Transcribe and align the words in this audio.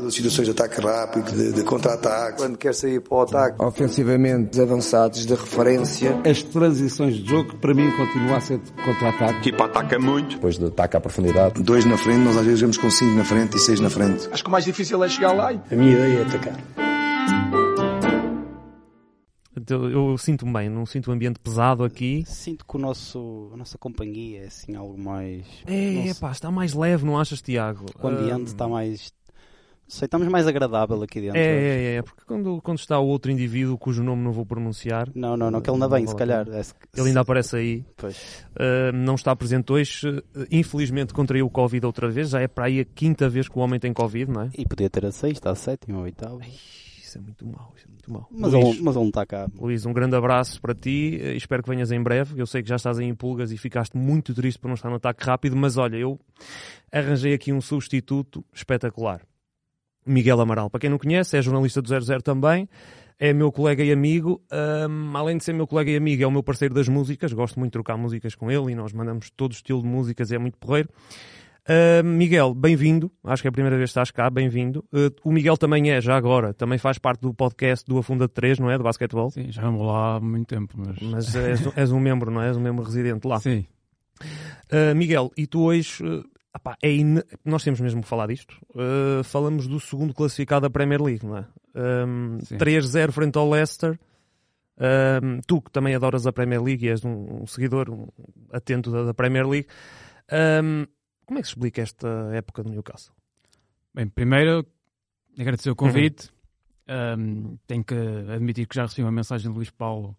das 0.00 0.14
situações 0.14 0.46
de 0.46 0.50
ataque 0.52 0.80
rápido, 0.80 1.30
de, 1.32 1.52
de 1.52 1.62
contra-ataque. 1.62 2.38
Quando 2.38 2.58
quer 2.58 2.74
sair 2.74 3.00
para 3.00 3.14
o 3.14 3.20
ataque. 3.20 3.62
Ofensivamente 3.62 4.60
avançados 4.60 5.26
de 5.26 5.34
referência. 5.34 6.20
As 6.28 6.42
transições 6.42 7.16
de 7.16 7.28
jogo, 7.28 7.56
para 7.56 7.74
mim, 7.74 7.90
continua 7.96 8.36
a 8.36 8.40
ser 8.40 8.58
de 8.58 8.70
contra-ataque. 8.72 9.34
A 9.34 9.38
equipa 9.38 9.64
ataca 9.64 9.98
muito. 9.98 10.36
Depois 10.36 10.58
do 10.58 10.66
ataque 10.66 10.96
à 10.96 11.00
profundidade. 11.00 11.62
Dois 11.62 11.84
na 11.84 11.96
frente, 11.96 12.20
nós 12.20 12.36
às 12.36 12.44
vezes 12.44 12.60
vemos 12.60 12.78
com 12.78 12.90
cinco 12.90 13.14
na 13.14 13.24
frente 13.24 13.56
e 13.56 13.60
seis 13.60 13.80
na 13.80 13.90
frente. 13.90 14.28
Acho 14.32 14.42
que 14.42 14.48
o 14.48 14.52
mais 14.52 14.64
difícil 14.64 15.02
é 15.02 15.08
chegar 15.08 15.32
lá. 15.32 15.50
A 15.50 15.74
minha 15.74 15.92
ideia 15.92 16.18
é 16.18 16.22
atacar. 16.22 16.58
Eu, 19.68 19.90
eu 19.90 20.18
sinto-me 20.18 20.52
bem, 20.52 20.68
não 20.68 20.86
sinto 20.86 21.10
um 21.10 21.14
ambiente 21.14 21.38
pesado 21.38 21.84
aqui. 21.84 22.24
Sinto 22.26 22.64
que 22.66 22.76
o 22.76 22.78
nosso, 22.78 23.50
a 23.52 23.56
nossa 23.56 23.78
companhia 23.78 24.42
é 24.42 24.46
assim 24.46 24.74
algo 24.74 24.98
mais. 24.98 25.44
É, 25.66 26.06
nosso... 26.06 26.20
pá, 26.20 26.32
está 26.32 26.50
mais 26.50 26.72
leve, 26.72 27.04
não 27.04 27.18
achas, 27.18 27.40
Tiago? 27.40 27.86
O 28.02 28.08
ambiente 28.08 28.48
está 28.48 28.66
mais. 28.66 29.12
Sei, 29.90 30.06
estamos 30.06 30.28
mais 30.28 30.46
agradável 30.46 31.02
aqui 31.02 31.20
dentro. 31.20 31.36
É, 31.36 31.42
é, 31.42 31.94
é, 31.96 32.02
porque 32.02 32.22
quando, 32.24 32.62
quando 32.62 32.78
está 32.78 33.00
o 33.00 33.06
outro 33.08 33.28
indivíduo 33.28 33.76
cujo 33.76 34.04
nome 34.04 34.22
não 34.22 34.30
vou 34.30 34.46
pronunciar. 34.46 35.08
Não, 35.16 35.36
não, 35.36 35.50
não, 35.50 35.60
que 35.60 35.68
ele 35.68 35.74
ainda 35.74 35.88
vem, 35.88 36.06
se 36.06 36.14
calhar. 36.14 36.46
É, 36.48 36.60
ele 36.96 37.08
ainda 37.08 37.20
aparece 37.20 37.56
aí. 37.56 37.84
Pois. 37.96 38.46
Uh, 38.54 38.92
não 38.94 39.16
está 39.16 39.34
presente 39.34 39.72
hoje. 39.72 40.08
Uh, 40.08 40.46
infelizmente 40.48 41.12
contraiu 41.12 41.44
o 41.44 41.50
Covid 41.50 41.84
outra 41.84 42.08
vez. 42.08 42.30
Já 42.30 42.40
é 42.40 42.46
para 42.46 42.66
aí 42.66 42.78
a 42.78 42.84
quinta 42.84 43.28
vez 43.28 43.48
que 43.48 43.58
o 43.58 43.60
homem 43.60 43.80
tem 43.80 43.92
Covid, 43.92 44.30
não 44.30 44.42
é? 44.42 44.50
E 44.56 44.64
podia 44.64 44.88
ter 44.88 45.04
a 45.04 45.10
sexta, 45.10 45.50
a 45.50 45.56
sétima, 45.56 45.98
a 45.98 46.02
oitava. 46.02 46.38
Isso 46.46 47.18
é 47.18 47.20
muito 47.20 47.44
mau, 47.44 47.72
isso 47.76 47.86
é 47.88 47.90
muito 47.90 48.12
mau. 48.12 48.28
Mas, 48.30 48.52
Luís, 48.52 48.64
ele, 48.64 48.82
mas 48.82 48.94
ele 48.94 49.02
não 49.02 49.08
está 49.08 49.26
cá. 49.26 49.50
Luís, 49.58 49.84
um 49.86 49.92
grande 49.92 50.14
abraço 50.14 50.60
para 50.60 50.72
ti. 50.72 51.20
Espero 51.34 51.64
que 51.64 51.68
venhas 51.68 51.90
em 51.90 52.00
breve. 52.00 52.40
Eu 52.40 52.46
sei 52.46 52.62
que 52.62 52.68
já 52.68 52.76
estás 52.76 53.00
em 53.00 53.12
pulgas 53.12 53.50
e 53.50 53.58
ficaste 53.58 53.96
muito 53.96 54.32
triste 54.32 54.60
por 54.60 54.68
não 54.68 54.76
estar 54.76 54.88
no 54.88 54.94
ataque 54.94 55.24
rápido, 55.24 55.56
mas 55.56 55.76
olha, 55.76 55.96
eu 55.96 56.16
arranjei 56.92 57.34
aqui 57.34 57.52
um 57.52 57.60
substituto 57.60 58.44
espetacular. 58.54 59.22
Miguel 60.06 60.40
Amaral. 60.40 60.70
Para 60.70 60.80
quem 60.80 60.90
não 60.90 60.98
conhece, 60.98 61.36
é 61.36 61.42
jornalista 61.42 61.82
do 61.82 61.88
00 61.88 62.22
também, 62.22 62.68
é 63.18 63.32
meu 63.32 63.52
colega 63.52 63.84
e 63.84 63.92
amigo. 63.92 64.42
Um, 64.50 65.16
além 65.16 65.36
de 65.36 65.44
ser 65.44 65.52
meu 65.52 65.66
colega 65.66 65.90
e 65.90 65.96
amigo, 65.96 66.22
é 66.22 66.26
o 66.26 66.30
meu 66.30 66.42
parceiro 66.42 66.74
das 66.74 66.88
músicas. 66.88 67.32
Gosto 67.32 67.58
muito 67.58 67.70
de 67.70 67.74
trocar 67.74 67.96
músicas 67.96 68.34
com 68.34 68.50
ele 68.50 68.72
e 68.72 68.74
nós 68.74 68.92
mandamos 68.92 69.30
todo 69.30 69.52
estilo 69.52 69.82
de 69.82 69.88
músicas, 69.88 70.32
é 70.32 70.38
muito 70.38 70.56
porreiro. 70.58 70.88
Uh, 71.68 72.02
Miguel, 72.02 72.54
bem-vindo. 72.54 73.12
Acho 73.22 73.42
que 73.42 73.48
é 73.48 73.50
a 73.50 73.52
primeira 73.52 73.76
vez 73.76 73.90
que 73.90 73.92
estás 73.92 74.10
cá, 74.10 74.30
bem-vindo. 74.30 74.84
Uh, 74.92 75.14
o 75.22 75.30
Miguel 75.30 75.56
também 75.58 75.90
é, 75.90 76.00
já 76.00 76.16
agora, 76.16 76.54
também 76.54 76.78
faz 76.78 76.98
parte 76.98 77.20
do 77.20 77.34
podcast 77.34 77.86
do 77.86 77.98
Afunda 77.98 78.26
de 78.26 78.32
3, 78.32 78.58
não 78.58 78.70
é? 78.70 78.78
Do 78.78 78.84
basquetebol. 78.84 79.30
Sim, 79.30 79.52
já 79.52 79.62
vamos 79.62 79.86
lá 79.86 80.16
há 80.16 80.20
muito 80.20 80.48
tempo. 80.48 80.74
Mas, 80.76 80.98
mas 81.00 81.34
és, 81.36 81.76
és, 81.76 81.92
um 81.92 82.00
membro, 82.00 82.30
não 82.30 82.42
é? 82.42 82.48
És 82.48 82.56
um 82.56 82.60
membro 82.60 82.82
residente 82.82 83.28
lá. 83.28 83.38
Sim. 83.40 83.66
Uh, 84.72 84.94
Miguel, 84.96 85.30
e 85.36 85.46
tu 85.46 85.62
hoje 85.62 86.02
Epá, 86.54 86.76
é 86.82 86.90
in... 86.90 87.20
Nós 87.44 87.62
temos 87.62 87.80
mesmo 87.80 88.02
que 88.02 88.08
falar 88.08 88.26
disto. 88.26 88.56
Uh, 88.70 89.22
falamos 89.24 89.66
do 89.68 89.78
segundo 89.78 90.12
classificado 90.12 90.62
da 90.62 90.70
Premier 90.70 91.00
League, 91.00 91.24
não 91.24 91.36
é? 91.36 91.46
Um, 91.74 92.38
3-0 92.38 93.12
frente 93.12 93.38
ao 93.38 93.48
Leicester. 93.48 93.98
Um, 94.76 95.40
tu 95.46 95.60
que 95.60 95.70
também 95.70 95.94
adoras 95.94 96.26
a 96.26 96.32
Premier 96.32 96.62
League 96.62 96.86
e 96.86 96.88
és 96.88 97.04
um, 97.04 97.42
um 97.42 97.46
seguidor 97.46 97.90
um, 97.90 98.08
atento 98.50 98.90
da, 98.90 99.04
da, 99.04 99.14
Premier 99.14 99.46
League, 99.46 99.68
como 101.26 101.38
é 101.38 101.42
que 101.42 101.48
se 101.48 101.52
explica 101.52 101.82
esta 101.82 102.08
época 102.32 102.62
do 102.62 102.70
Newcastle? 102.70 103.14
Bem, 103.94 104.08
primeiro 104.08 104.66
agradecer 105.38 105.70
o 105.70 105.76
convite. 105.76 106.30
Uhum. 106.88 107.58
tenho 107.68 107.84
que 107.84 107.94
admitir 108.34 108.66
que 108.66 108.74
já 108.74 108.82
recebi 108.82 109.02
uma 109.02 109.12
mensagem 109.12 109.50
de 109.50 109.56
Luís 109.56 109.70
Paulo 109.70 110.16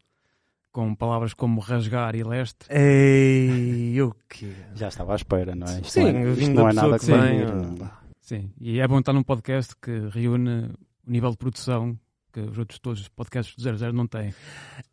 com 0.71 0.95
palavras 0.95 1.33
como 1.33 1.59
rasgar 1.59 2.15
e 2.15 2.23
leste. 2.23 2.65
Ei, 2.69 4.01
o 4.01 4.15
quê? 4.29 4.51
Já 4.73 4.87
estava 4.87 5.13
à 5.13 5.15
espera, 5.15 5.53
não 5.53 5.67
é? 5.67 5.81
Isto 5.81 5.89
Sim, 5.89 6.11
não 6.11 6.19
é, 6.19 6.31
isto 6.31 6.53
não 6.53 6.69
é 6.69 6.73
nada 6.73 6.99
que, 6.99 7.05
vem. 7.05 7.89
Sim, 8.19 8.51
e 8.59 8.79
é 8.79 8.87
bom 8.87 8.99
estar 8.99 9.13
num 9.13 9.23
podcast 9.23 9.75
que 9.81 9.91
reúne 10.09 10.71
o 11.05 11.11
nível 11.11 11.31
de 11.31 11.37
produção 11.37 11.97
que 12.31 12.39
os 12.39 12.57
outros 12.57 12.79
todos 12.79 13.01
os 13.01 13.09
podcasts 13.09 13.55
do 13.55 13.77
00 13.77 13.91
não 13.91 14.07
têm. 14.07 14.33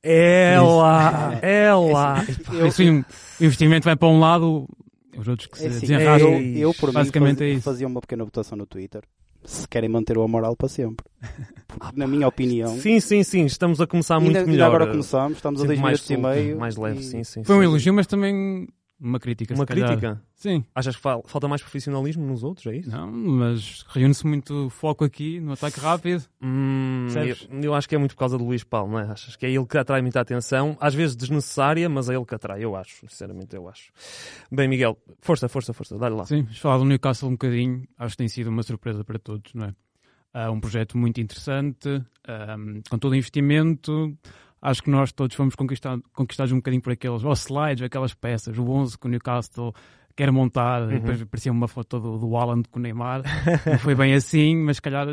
É 0.02 0.58
lá, 0.60 1.38
é 1.40 1.72
lá. 1.72 2.24
Assim, 2.66 3.04
o 3.40 3.44
investimento 3.44 3.84
vai 3.84 3.94
para 3.94 4.08
um 4.08 4.18
lado, 4.18 4.68
os 5.16 5.28
outros 5.28 5.46
que 5.46 5.58
se 5.58 5.66
é 5.66 5.68
assim, 5.68 5.80
desenrascam. 5.82 6.30
Eu, 6.30 6.58
eu, 6.58 6.74
por 6.74 6.90
basicamente 6.90 7.34
mim, 7.34 7.36
fazia, 7.38 7.46
é 7.46 7.56
isso. 7.56 7.62
fazia 7.62 7.86
uma 7.86 8.00
pequena 8.00 8.24
votação 8.24 8.58
no 8.58 8.66
Twitter 8.66 9.04
se 9.44 9.66
querem 9.68 9.88
manter 9.88 10.18
o 10.18 10.28
moral 10.28 10.56
para 10.56 10.68
sempre. 10.68 11.06
na 11.94 12.06
minha 12.06 12.26
opinião. 12.26 12.76
Sim, 12.78 13.00
sim, 13.00 13.22
sim, 13.22 13.44
estamos 13.44 13.80
a 13.80 13.86
começar 13.86 14.18
muito 14.20 14.36
ainda, 14.36 14.50
melhor. 14.50 14.66
Ainda 14.66 14.76
agora 14.76 14.90
começamos, 14.90 15.38
estamos 15.38 15.62
a 15.62 15.66
dois 15.66 15.78
minutos 15.78 16.10
e 16.10 16.16
meio. 16.16 16.58
Mais 16.58 16.76
leve, 16.76 17.00
e... 17.00 17.04
sim, 17.04 17.24
sim. 17.24 17.44
Foi 17.44 17.56
sim, 17.56 17.60
um 17.60 17.62
elogio, 17.62 17.94
mas 17.94 18.06
também 18.06 18.68
uma 19.00 19.20
crítica. 19.20 19.54
Uma 19.54 19.64
crítica? 19.64 20.20
Sim. 20.34 20.64
Achas 20.74 20.96
que 20.96 21.02
falta 21.02 21.46
mais 21.46 21.62
profissionalismo 21.62 22.26
nos 22.26 22.42
outros, 22.42 22.66
é 22.66 22.76
isso? 22.76 22.90
Não, 22.90 23.06
mas 23.10 23.84
reúne-se 23.88 24.26
muito 24.26 24.68
foco 24.70 25.04
aqui 25.04 25.38
no 25.40 25.52
ataque 25.52 25.78
rápido. 25.78 26.24
Hum, 26.42 27.06
eu, 27.14 27.62
eu, 27.62 27.74
acho 27.74 27.88
que 27.88 27.94
é 27.94 27.98
muito 27.98 28.14
por 28.14 28.20
causa 28.20 28.36
do 28.36 28.44
Luís 28.44 28.64
Paulo, 28.64 28.92
não 28.92 28.98
é? 28.98 29.04
Achas 29.04 29.36
que 29.36 29.46
é 29.46 29.50
ele 29.50 29.64
que 29.66 29.78
atrai 29.78 30.02
muita 30.02 30.20
atenção, 30.20 30.76
às 30.80 30.94
vezes 30.94 31.14
desnecessária, 31.14 31.88
mas 31.88 32.10
é 32.10 32.14
ele 32.14 32.24
que 32.24 32.34
atrai, 32.34 32.64
eu 32.64 32.74
acho, 32.74 33.06
sinceramente 33.08 33.54
eu 33.54 33.68
acho. 33.68 33.92
Bem, 34.50 34.68
Miguel, 34.68 34.98
força, 35.20 35.48
força, 35.48 35.72
força, 35.72 35.96
dá-lhe 35.96 36.16
lá. 36.16 36.24
Sim, 36.24 36.42
vamos 36.42 36.58
falar 36.58 36.78
do 36.78 36.84
Newcastle 36.84 37.28
um 37.28 37.32
bocadinho, 37.32 37.84
acho 37.96 38.12
que 38.12 38.18
tem 38.18 38.28
sido 38.28 38.48
uma 38.48 38.62
surpresa 38.62 39.04
para 39.04 39.18
todos, 39.18 39.54
não 39.54 39.66
é? 39.66 39.74
Uh, 40.34 40.52
um 40.52 40.60
projeto 40.60 40.98
muito 40.98 41.20
interessante, 41.20 41.88
um, 41.88 42.82
com 42.88 42.98
todo 42.98 43.12
o 43.12 43.16
investimento. 43.16 44.16
Acho 44.60 44.82
que 44.82 44.90
nós 44.90 45.12
todos 45.12 45.36
fomos 45.36 45.54
conquistado, 45.54 46.02
conquistados 46.12 46.52
um 46.52 46.56
bocadinho 46.56 46.82
por 46.82 46.92
aqueles 46.92 47.22
slides, 47.22 47.82
aquelas 47.82 48.14
peças, 48.14 48.58
o 48.58 48.68
11 48.68 48.98
que 48.98 49.06
o 49.06 49.08
Newcastle 49.08 49.72
quer 50.16 50.32
montar, 50.32 50.82
uhum. 50.82 50.90
e 50.90 50.98
depois 50.98 51.24
parecia 51.24 51.52
uma 51.52 51.68
foto 51.68 52.00
do, 52.00 52.18
do 52.18 52.36
Alan 52.36 52.62
com 52.62 52.78
o 52.78 52.82
Neymar. 52.82 53.22
Não 53.64 53.78
foi 53.78 53.94
bem 53.94 54.14
assim, 54.14 54.56
mas 54.56 54.76
se 54.76 54.82
calhar 54.82 55.06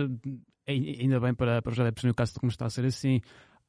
ainda 0.67 1.19
bem 1.19 1.33
para, 1.33 1.61
para 1.61 1.71
os 1.71 1.79
adeptos 1.79 2.03
do 2.03 2.07
Newcastle 2.07 2.39
como 2.39 2.49
está 2.49 2.65
a 2.65 2.69
ser 2.69 2.85
assim. 2.85 3.21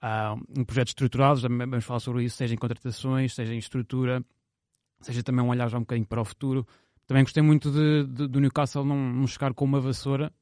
Uh, 0.02 0.60
um 0.60 0.64
projeto 0.64 0.88
estruturado, 0.88 1.40
já 1.40 1.48
vamos 1.48 1.84
falar 1.84 2.00
sobre 2.00 2.24
isso, 2.24 2.36
seja 2.36 2.54
em 2.54 2.58
contratações, 2.58 3.34
seja 3.34 3.54
em 3.54 3.58
estrutura, 3.58 4.24
seja 5.00 5.22
também 5.22 5.44
um 5.44 5.48
olhar 5.48 5.68
já 5.68 5.76
um 5.76 5.80
bocadinho 5.80 6.06
para 6.06 6.20
o 6.22 6.24
futuro. 6.24 6.66
Também 7.06 7.22
gostei 7.22 7.42
muito 7.42 7.70
de, 7.70 8.04
de, 8.04 8.28
do 8.28 8.40
Newcastle 8.40 8.84
não, 8.84 8.96
não 8.96 9.26
chegar 9.26 9.52
com 9.52 9.64
uma 9.64 9.80
vassoura 9.80 10.32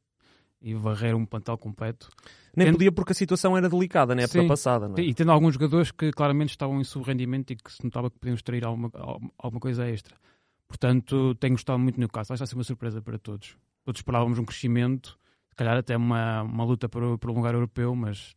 e 0.65 0.75
varrer 0.75 1.15
um 1.15 1.27
plantel 1.27 1.59
completo. 1.59 2.09
Nem 2.57 2.69
tendo... 2.69 2.77
podia 2.77 2.91
porque 2.91 3.13
a 3.13 3.15
situação 3.15 3.55
era 3.55 3.69
delicada 3.69 4.15
na 4.15 4.23
época 4.23 4.41
Sim. 4.41 4.49
passada. 4.49 4.91
É? 4.97 5.03
E 5.03 5.13
tendo 5.13 5.31
alguns 5.31 5.55
jogadores 5.55 5.91
que 5.91 6.11
claramente 6.11 6.51
estavam 6.51 6.81
em 6.81 6.85
subrendimento 6.85 7.53
e 7.53 7.57
que 7.57 7.71
se 7.71 7.85
notava 7.85 8.11
que 8.11 8.19
podiam 8.19 8.35
extrair 8.35 8.65
alguma, 8.65 8.91
alguma 9.37 9.61
coisa 9.61 9.87
extra. 9.87 10.17
Portanto, 10.67 11.35
tenho 11.35 11.53
gostado 11.53 11.79
muito 11.79 11.97
do 11.97 11.99
Newcastle. 11.99 12.33
Acho 12.33 12.39
que 12.39 12.45
vai 12.45 12.49
ser 12.49 12.55
uma 12.55 12.65
surpresa 12.65 13.03
para 13.03 13.19
todos. 13.19 13.59
Todos 13.85 13.99
esperávamos 13.99 14.39
um 14.39 14.45
crescimento, 14.45 15.19
se 15.51 15.55
calhar 15.55 15.77
até 15.77 15.95
uma, 15.95 16.43
uma 16.43 16.65
luta 16.65 16.89
por, 16.89 17.19
por 17.19 17.31
um 17.31 17.35
lugar 17.35 17.53
europeu, 17.53 17.95
mas 17.95 18.35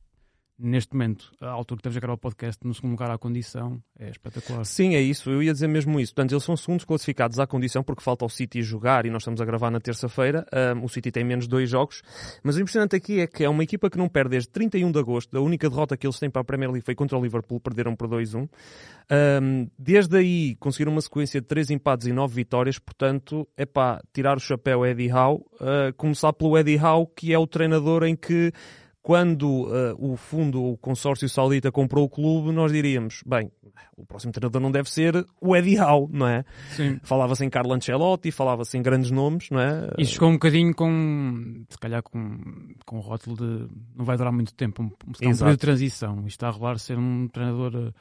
neste 0.59 0.94
momento, 0.94 1.31
a 1.40 1.50
altura 1.50 1.78
que 1.78 1.81
estamos 1.81 1.97
a 1.97 2.00
gravar 2.00 2.13
o 2.16 2.18
podcast, 2.18 2.66
no 2.66 2.73
segundo 2.73 2.91
lugar 2.91 3.12
à 3.12 3.18
condição, 3.18 3.81
é 3.97 4.09
espetacular. 4.09 4.66
Sim, 4.66 4.95
é 4.95 5.01
isso. 5.01 5.29
Eu 5.29 5.44
ia 5.44 5.53
dizer 5.53 5.68
mesmo 5.68 6.00
isso. 6.00 6.13
Portanto, 6.13 6.31
eles 6.31 6.44
são 6.44 6.57
segundos 6.57 6.85
classificados 6.85 7.40
à 7.40 7.45
condição 7.45 7.84
porque 7.84 8.01
falta 8.01 8.25
o 8.25 8.29
City 8.29 8.62
jogar 8.62 9.06
e 9.06 9.09
nós 9.09 9.22
estamos 9.22 9.40
a 9.40 9.45
gravar 9.45 9.69
na 9.69 9.79
terça-feira. 9.79 10.45
Um, 10.75 10.85
o 10.85 10.90
City 10.90 11.12
tem 11.12 11.23
menos 11.23 11.47
dois 11.47 11.69
jogos. 11.69 12.01
Mas 12.44 12.56
o 12.56 12.62
impressionante 12.62 12.95
aqui 12.95 13.19
é 13.19 13.28
que 13.28 13.44
é 13.44 13.50
uma 13.50 13.63
equipa 13.63 13.90
que 13.90 13.97
não 13.97 14.09
perde 14.09 14.31
desde 14.31 14.50
31 14.50 14.91
de 14.91 15.00
agosto. 15.00 15.38
A 15.38 15.41
única 15.41 15.69
derrota 15.69 15.95
que 15.95 16.07
eles 16.07 16.18
têm 16.19 16.29
para 16.29 16.41
a 16.41 16.45
Premier 16.45 16.72
League 16.72 16.85
foi 16.85 16.95
contra 16.95 17.18
o 17.18 17.22
Liverpool, 17.22 17.59
perderam 17.59 17.95
por 17.95 18.07
2-1. 18.07 18.50
Um, 19.09 19.69
desde 19.78 20.18
aí 20.18 20.56
conseguiram 20.56 20.91
uma 20.91 21.01
sequência 21.01 21.39
de 21.39 21.47
3 21.47 21.72
empates 21.72 22.07
e 22.07 22.13
9 22.13 22.34
vitórias. 22.34 22.79
Portanto, 22.79 23.47
é 23.56 23.66
pá, 23.66 24.01
tirar 24.12 24.38
o 24.38 24.39
chapéu 24.39 24.85
Eddie 24.85 25.12
Howe. 25.12 25.38
Uh, 25.38 25.94
começar 25.95 26.34
pelo 26.34 26.57
Eddie 26.57 26.78
Howe, 26.78 27.07
que 27.16 27.31
é 27.31 27.38
o 27.38 27.45
treinador 27.45 28.03
em 28.03 28.16
que 28.16 28.51
quando 29.07 29.62
uh, 29.62 29.95
o 29.97 30.18
fundo, 30.18 30.62
o 30.62 30.78
consórcio 30.78 31.29
saudita 31.29 31.72
comprou 31.72 32.03
o 32.03 32.09
clube, 32.09 32.51
nós 32.51 32.73
diríamos, 32.73 33.23
bem, 33.25 33.50
o 33.95 34.06
próximo 34.06 34.34
treinador 34.34 34.62
não 34.62 34.69
deve 34.69 34.91
ser 34.91 35.25
o 35.40 35.56
Eddie 35.56 35.79
Howe, 35.79 36.09
não 36.12 36.28
é? 36.28 36.44
Falava-se 37.03 37.45
em 37.45 37.50
Carlo 37.50 37.72
Ancelotti, 37.72 38.31
falava-se 38.31 38.78
em 38.78 38.81
grandes 38.81 39.09
nomes, 39.09 39.50
não 39.50 39.62
é? 39.62 39.91
E 39.97 40.06
chegou 40.06 40.28
um 40.28 40.34
bocadinho 40.34 40.75
com, 40.75 41.63
se 41.69 41.78
calhar 41.78 42.03
com, 42.03 42.38
com 42.86 42.98
o 42.98 43.00
rótulo 43.00 43.38
de 43.38 43.74
não 43.95 44.04
vai 44.04 44.18
durar 44.18 44.33
muito 44.33 44.54
tempo, 44.54 44.83
um, 44.83 44.88
um 44.88 45.13
período 45.13 45.51
de 45.51 45.57
transição. 45.57 46.18
Isto 46.18 46.27
está 46.27 46.50
a 46.50 46.51
revelar 46.51 46.77
ser 46.77 46.98
um 46.98 47.30
treinador 47.30 47.71
eh, 47.77 47.94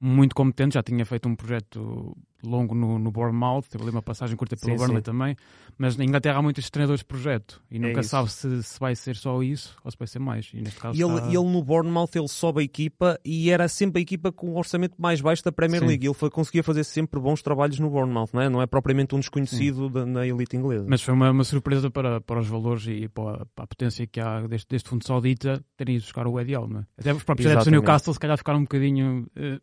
muito 0.00 0.34
competente, 0.34 0.74
já 0.74 0.82
tinha 0.82 1.06
feito 1.06 1.28
um 1.28 1.36
projeto 1.36 2.16
longo 2.42 2.74
no, 2.74 2.98
no 2.98 3.10
Bournemouth, 3.10 3.62
teve 3.68 3.82
ali 3.82 3.90
uma 3.90 4.02
passagem 4.02 4.36
curta 4.36 4.56
pelo 4.56 4.72
sim, 4.72 4.78
Burnley 4.78 4.98
sim. 4.98 5.02
também, 5.02 5.36
mas 5.76 5.96
na 5.96 6.04
Inglaterra 6.04 6.38
há 6.38 6.42
muitos 6.42 6.68
treinadores 6.70 7.00
de 7.00 7.06
projeto 7.06 7.62
e 7.70 7.76
é 7.76 7.80
nunca 7.80 8.00
é 8.00 8.02
sabe 8.02 8.30
se, 8.30 8.62
se, 8.62 8.78
vai 8.78 8.94
ser 8.94 9.16
só 9.16 9.42
isso 9.42 9.76
ou 9.84 9.90
se 9.90 9.96
vai 9.98 10.06
ser 10.06 10.18
mais. 10.18 10.50
E, 10.54 10.60
neste 10.60 10.78
caso 10.78 10.98
e 10.98 11.02
ele, 11.02 11.14
está... 11.14 11.26
ele 11.26 11.52
no 11.52 11.62
Bournemouth 11.62 12.10
ele 12.14 12.28
sobe 12.28 12.60
a 12.60 12.64
equipa 12.64 13.18
e 13.24 13.50
era 13.50 13.68
sempre 13.68 14.00
a 14.00 14.02
equipa 14.02 14.30
com 14.30 14.50
o 14.50 14.56
orçamento 14.56 14.94
mais 15.00 15.20
baixo 15.20 15.44
da 15.44 15.50
Premier 15.50 15.82
sim. 15.82 15.88
League. 15.88 16.06
Ele 16.06 16.14
foi, 16.14 16.30
conseguia 16.30 16.62
fazer 16.62 16.84
sempre 16.84 17.20
bons 17.20 17.42
trabalhos 17.42 17.78
no 17.78 17.90
Bournemouth, 17.90 18.30
não 18.32 18.40
é? 18.40 18.48
Não 18.48 18.62
é 18.62 18.66
propriamente 18.66 19.14
um 19.14 19.20
desconhecido 19.20 19.88
da, 19.88 20.06
na 20.06 20.26
elite 20.26 20.56
inglesa. 20.56 20.86
Mas 20.88 21.02
foi 21.02 21.14
uma, 21.14 21.30
uma 21.30 21.44
surpresa 21.44 21.90
para, 21.90 22.20
para 22.20 22.40
os 22.40 22.46
valores 22.46 22.86
e 22.86 23.08
para, 23.08 23.46
para 23.46 23.64
a 23.64 23.66
potência 23.66 24.06
que 24.06 24.20
há 24.20 24.46
deste, 24.46 24.68
deste 24.68 24.88
fundo 24.88 25.04
saudita 25.04 25.62
terem 25.76 25.96
ido 25.96 26.04
buscar 26.04 26.26
o 26.26 26.38
Eddie 26.38 26.54
é? 26.54 26.58
Até 26.98 27.12
os 27.12 27.22
próprios 27.22 27.46
adeptos 27.46 27.66
do 27.66 27.70
Newcastle 27.70 28.12
se 28.14 28.20
calhar 28.20 28.38
ficaram 28.38 28.60
um 28.60 28.62
bocadinho... 28.62 29.26
Uh, 29.36 29.60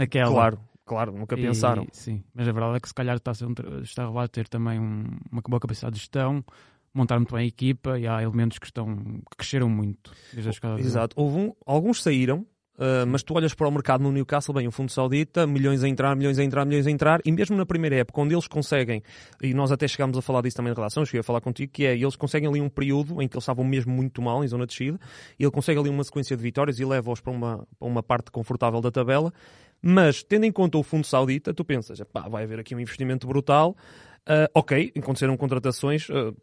naquela. 0.00 0.32
Claro, 0.32 0.58
claro, 0.90 1.12
nunca 1.12 1.38
e, 1.38 1.42
pensaram. 1.42 1.86
Sim, 1.92 2.20
mas 2.34 2.48
a 2.48 2.52
verdade 2.52 2.76
é 2.76 2.80
que 2.80 2.88
se 2.88 2.94
calhar 2.94 3.14
está 3.14 3.30
a, 3.30 3.34
ser 3.34 3.46
um, 3.46 3.54
está 3.80 4.08
a 4.08 4.28
ter 4.28 4.48
também 4.48 4.80
um, 4.80 5.04
uma 5.30 5.40
boa 5.40 5.60
capacidade 5.60 5.94
de 5.94 6.00
gestão, 6.00 6.44
montar 6.92 7.16
muito 7.16 7.32
bem 7.32 7.44
a 7.44 7.46
equipa 7.46 7.96
e 7.96 8.08
há 8.08 8.20
elementos 8.20 8.58
que 8.58 8.66
estão 8.66 8.96
que 9.30 9.36
cresceram 9.36 9.68
muito 9.68 10.10
desde 10.32 10.50
a. 10.66 10.80
Exato. 10.80 11.14
Houve 11.16 11.38
um- 11.38 11.52
alguns 11.64 12.02
saíram, 12.02 12.38
uh, 12.76 13.06
mas 13.06 13.22
tu 13.22 13.34
olhas 13.34 13.54
para 13.54 13.68
o 13.68 13.70
mercado 13.70 14.02
no 14.02 14.10
Newcastle, 14.10 14.52
bem, 14.52 14.66
o 14.66 14.72
Fundo 14.72 14.90
Saudita, 14.90 15.46
milhões 15.46 15.84
a 15.84 15.88
entrar, 15.88 16.16
milhões 16.16 16.40
a 16.40 16.42
entrar, 16.42 16.64
milhões 16.64 16.88
a 16.88 16.90
entrar, 16.90 17.20
e 17.24 17.30
mesmo 17.30 17.56
na 17.56 17.64
primeira 17.64 17.94
época, 17.94 18.20
onde 18.20 18.34
eles 18.34 18.48
conseguem, 18.48 19.00
e 19.40 19.54
nós 19.54 19.70
até 19.70 19.86
chegámos 19.86 20.18
a 20.18 20.22
falar 20.22 20.42
disso 20.42 20.56
também 20.56 20.72
na 20.72 20.74
relação, 20.74 21.04
cheguei 21.04 21.20
a 21.20 21.22
falar 21.22 21.40
contigo, 21.40 21.70
que 21.72 21.86
é, 21.86 21.94
eles 21.94 22.16
conseguem 22.16 22.48
ali 22.48 22.60
um 22.60 22.68
período 22.68 23.22
em 23.22 23.28
que 23.28 23.36
eles 23.36 23.44
estavam 23.44 23.64
mesmo 23.64 23.92
muito 23.92 24.20
mal, 24.20 24.42
em 24.42 24.48
zona 24.48 24.66
de 24.66 24.70
descida, 24.70 24.98
e 25.38 25.44
ele 25.44 25.52
consegue 25.52 25.78
ali 25.78 25.88
uma 25.88 26.02
sequência 26.02 26.36
de 26.36 26.42
vitórias 26.42 26.80
e 26.80 26.84
leva-os 26.84 27.20
para 27.20 27.32
uma, 27.32 27.68
para 27.78 27.88
uma 27.88 28.02
parte 28.02 28.32
confortável 28.32 28.80
da 28.80 28.90
tabela, 28.90 29.32
mas 29.82 30.22
tendo 30.22 30.44
em 30.44 30.52
conta 30.52 30.78
o 30.78 30.82
Fundo 30.82 31.06
Saudita, 31.06 31.54
tu 31.54 31.64
pensas, 31.64 32.00
pá, 32.12 32.28
vai 32.28 32.44
haver 32.44 32.60
aqui 32.60 32.74
um 32.74 32.80
investimento 32.80 33.26
brutal, 33.26 33.76
Uh, 34.30 34.46
ok, 34.54 34.92
aconteceram 34.96 35.36
contratações. 35.36 36.08
Uh, 36.08 36.36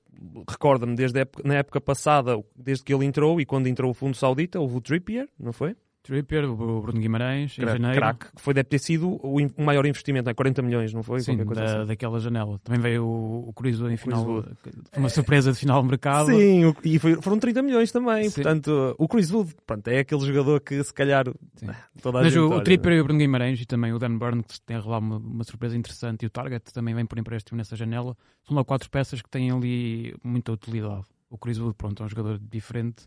Recorda-me, 0.49 0.95
desde 0.95 1.19
época, 1.19 1.47
na 1.47 1.55
época 1.55 1.79
passada, 1.79 2.43
desde 2.55 2.83
que 2.83 2.91
ele 2.91 3.05
entrou 3.05 3.39
e 3.39 3.45
quando 3.45 3.67
entrou 3.67 3.91
o 3.91 3.93
Fundo 3.93 4.17
Saudita, 4.17 4.59
houve 4.59 4.77
o 4.77 4.81
Trippier, 4.81 5.29
não 5.39 5.53
foi? 5.53 5.75
Trippier, 6.07 6.45
o 6.45 6.81
Bruno 6.81 6.99
Guimarães, 6.99 7.57
em 7.59 7.61
janeiro. 7.65 7.95
Crack, 7.97 8.31
que 8.35 8.41
foi, 8.41 8.53
deve 8.53 8.69
ter 8.69 8.79
sido 8.79 9.09
o, 9.09 9.37
o 9.37 9.63
maior 9.63 9.85
investimento, 9.85 10.29
é 10.29 10.33
40 10.33 10.61
milhões, 10.61 10.93
não 10.93 11.03
foi? 11.03 11.19
Sim, 11.21 11.37
da, 11.37 11.43
assim. 11.79 11.85
daquela 11.87 12.19
janela. 12.19 12.59
Também 12.63 12.79
veio 12.81 13.05
o, 13.05 13.49
o 13.49 13.53
Cruisewood 13.53 13.93
em 13.93 13.97
final, 13.97 14.23
foi 14.23 14.73
uma 14.97 15.09
surpresa 15.09 15.51
de 15.51 15.59
final 15.59 15.81
de 15.83 15.89
mercado. 15.89 16.27
Sim, 16.27 16.65
o- 16.65 16.75
e 16.83 16.97
foi- 16.97 17.21
foram 17.21 17.37
30 17.37 17.61
milhões 17.61 17.91
também. 17.91 18.29
Sim. 18.29 18.41
Portanto, 18.41 18.95
o 18.97 19.07
Chris 19.07 19.31
Wood 19.31 19.53
pronto, 19.65 19.87
é 19.89 19.99
aquele 19.99 20.21
jogador 20.25 20.59
que 20.61 20.83
se 20.83 20.93
calhar 20.93 21.25
Sim. 21.55 21.67
toda 22.01 22.19
a 22.19 22.21
Mas 22.23 22.33
gente 22.33 22.41
o, 22.41 22.49
olha, 22.49 22.57
o 22.59 22.63
Tripper 22.63 22.93
e 22.93 23.01
o 23.01 23.03
Bruno 23.03 23.19
Guimarães 23.19 23.61
e 23.61 23.65
também 23.65 23.91
o 23.93 23.99
Dan 23.99 24.17
Burn, 24.17 24.41
que 24.43 24.59
tem 24.61 24.77
a 24.77 24.79
revelar 24.79 24.99
uma, 24.99 25.17
uma 25.17 25.43
surpresa 25.43 25.75
interessante, 25.77 26.23
e 26.23 26.25
o 26.27 26.29
Target 26.29 26.73
também 26.73 26.95
vem 26.95 27.05
por 27.05 27.19
empréstimo 27.19 27.57
nessa 27.57 27.75
janela. 27.75 28.15
São 28.47 28.55
lá 28.55 28.63
quatro 28.63 28.89
peças 28.89 29.21
que 29.21 29.29
têm 29.29 29.51
ali 29.51 30.15
muita 30.23 30.51
utilidade. 30.53 31.03
O 31.29 31.37
Chris 31.37 31.59
Wood, 31.59 31.75
pronto, 31.77 32.01
é 32.01 32.05
um 32.05 32.09
jogador 32.09 32.39
diferente. 32.39 33.03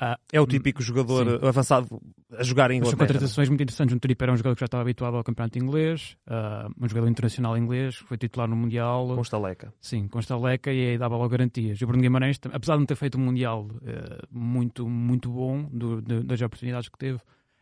Ah, 0.00 0.18
É 0.32 0.40
o 0.40 0.46
típico 0.46 0.80
jogador 0.80 1.40
Sim. 1.40 1.46
avançado 1.48 2.00
a 2.36 2.42
jogar 2.44 2.70
em 2.70 2.78
mas 2.78 2.88
são 2.88 2.94
Inglaterra. 2.94 3.18
contratações 3.18 3.48
muito 3.48 3.62
interessantes. 3.62 3.96
O 3.96 3.98
Tripper 3.98 4.28
é 4.28 4.32
um 4.32 4.36
jogador 4.36 4.54
que 4.54 4.60
já 4.60 4.66
estava 4.66 4.82
habituado 4.82 5.16
ao 5.16 5.24
campeonato 5.24 5.58
inglês, 5.58 6.16
ah, 6.26 6.68
um 6.80 6.88
jogador 6.88 7.08
internacional 7.08 7.58
inglês, 7.58 7.96
foi 7.96 8.16
titular 8.16 8.48
no 8.48 8.54
Mundial. 8.54 9.08
Com 9.14 9.20
estaleca. 9.22 9.72
Sim, 9.80 10.06
com 10.06 10.20
estaleca 10.20 10.72
e 10.72 10.90
aí 10.90 10.98
dava 10.98 11.16
logo 11.16 11.28
garantias. 11.28 11.80
E 11.80 11.84
o 11.84 11.86
Bruno 11.88 12.02
Guimarães, 12.02 12.38
apesar 12.52 12.74
de 12.74 12.78
não 12.80 12.86
ter 12.86 12.94
feito 12.96 13.18
um 13.18 13.22
Mundial 13.22 13.68
eh, 13.84 14.20
muito, 14.30 14.88
muito 14.88 15.30
bom, 15.30 15.64
do- 15.64 16.00
de- 16.00 16.22
das 16.22 16.40
oportunidades 16.42 16.88
que 16.88 16.96
teve, 16.98 17.18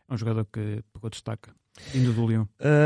é 0.09 0.13
um 0.13 0.17
jogador 0.17 0.45
que 0.45 0.83
pegou 0.93 1.09
destaque, 1.09 1.49
vindo 1.91 2.13
do 2.13 2.27
Lyon. 2.27 2.45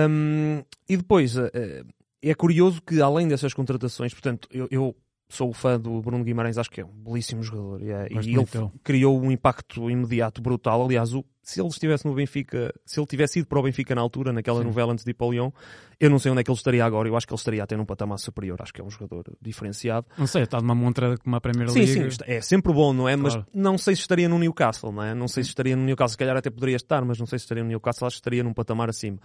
Hum, 0.10 0.64
e 0.88 0.96
depois, 0.96 1.36
eh, 1.36 1.84
é 2.22 2.34
curioso 2.36 2.82
que 2.82 3.02
além 3.02 3.28
dessas 3.28 3.54
contratações, 3.54 4.14
portanto, 4.14 4.48
eu, 4.52 4.68
eu 4.72 4.96
sou 5.32 5.52
fã 5.54 5.80
do 5.80 6.02
Bruno 6.02 6.24
Guimarães, 6.24 6.58
acho 6.58 6.70
que 6.70 6.82
é 6.82 6.86
um 6.86 6.90
belíssimo 6.90 7.42
jogador. 7.44 7.82
E, 7.82 7.90
é- 7.92 8.08
e 8.12 8.18
ele 8.18 8.46
dele. 8.46 8.70
criou 8.84 9.20
um 9.20 9.32
impacto 9.32 9.90
imediato 9.90 10.42
brutal. 10.42 10.84
Aliás, 10.86 11.14
o- 11.14 11.26
se 11.42 11.60
ele 11.60 11.70
estivesse 11.70 12.06
no 12.06 12.14
Benfica, 12.14 12.72
se 12.86 13.00
ele 13.00 13.08
tivesse 13.08 13.40
ido 13.40 13.48
para 13.48 13.60
o 13.60 13.64
Benfica 13.64 13.96
na 13.96 14.02
altura, 14.02 14.32
naquela 14.32 14.60
Sim. 14.60 14.66
novela 14.66 14.94
antes 14.94 15.04
de 15.04 15.12
ir 15.12 15.14
para 15.16 15.26
o 15.28 15.32
Lyon, 15.32 15.50
eu 16.00 16.10
não 16.10 16.20
sei 16.20 16.32
onde 16.32 16.42
é 16.42 16.44
que 16.44 16.52
ele 16.52 16.58
estaria 16.58 16.86
agora. 16.86 17.08
Eu 17.10 17.16
acho 17.18 17.26
que 17.26 17.34
ele 17.34 17.40
estaria 17.40 17.64
até 17.64 17.76
num 17.76 17.86
patamar 17.86 18.20
superior. 18.20 18.62
Acho 18.62 18.74
que 18.74 18.80
é 18.82 18.84
um 18.84 18.90
jogador 18.90 19.24
diferenciado. 19.42 20.06
Não 20.18 20.28
sei, 20.28 20.44
está 20.44 20.60
numa 20.62 20.76
montra 20.76 21.18
como 21.18 21.36
a 21.36 21.42
Premier 21.42 21.70
Sim, 21.70 21.80
League. 21.80 21.94
sim, 21.94 22.08
isto 22.08 22.24
é 22.28 22.42
sempre 22.42 22.72
bom, 22.74 22.94
não 22.94 23.10
é? 23.10 23.16
Mas 23.16 23.34
Claro. 23.34 23.48
não 23.54 23.78
sei 23.78 23.96
se 23.96 24.02
estaria 24.02 24.30
no 24.30 24.38
Newcastle, 24.38 24.92
não 24.92 25.02
é? 25.04 25.16
Não 25.16 25.28
sei 25.28 25.44
se 25.44 25.50
estaria 25.50 25.76
no 25.76 25.84
Newcastle, 25.84 26.12
se 26.12 26.18
calhar 26.18 26.38
até 26.38 26.50
poderia 26.50 26.76
estar, 26.76 27.04
mas 27.04 27.18
não 27.20 27.26
sei 27.26 27.40
se 27.40 27.46
estaria 27.46 27.64
no 27.64 27.70
Newcastle, 27.70 28.06
acho 28.08 28.16
que 28.18 28.20
estaria 28.22 28.44
num 28.44 28.54
patamar 28.54 28.90
acima. 28.90 29.18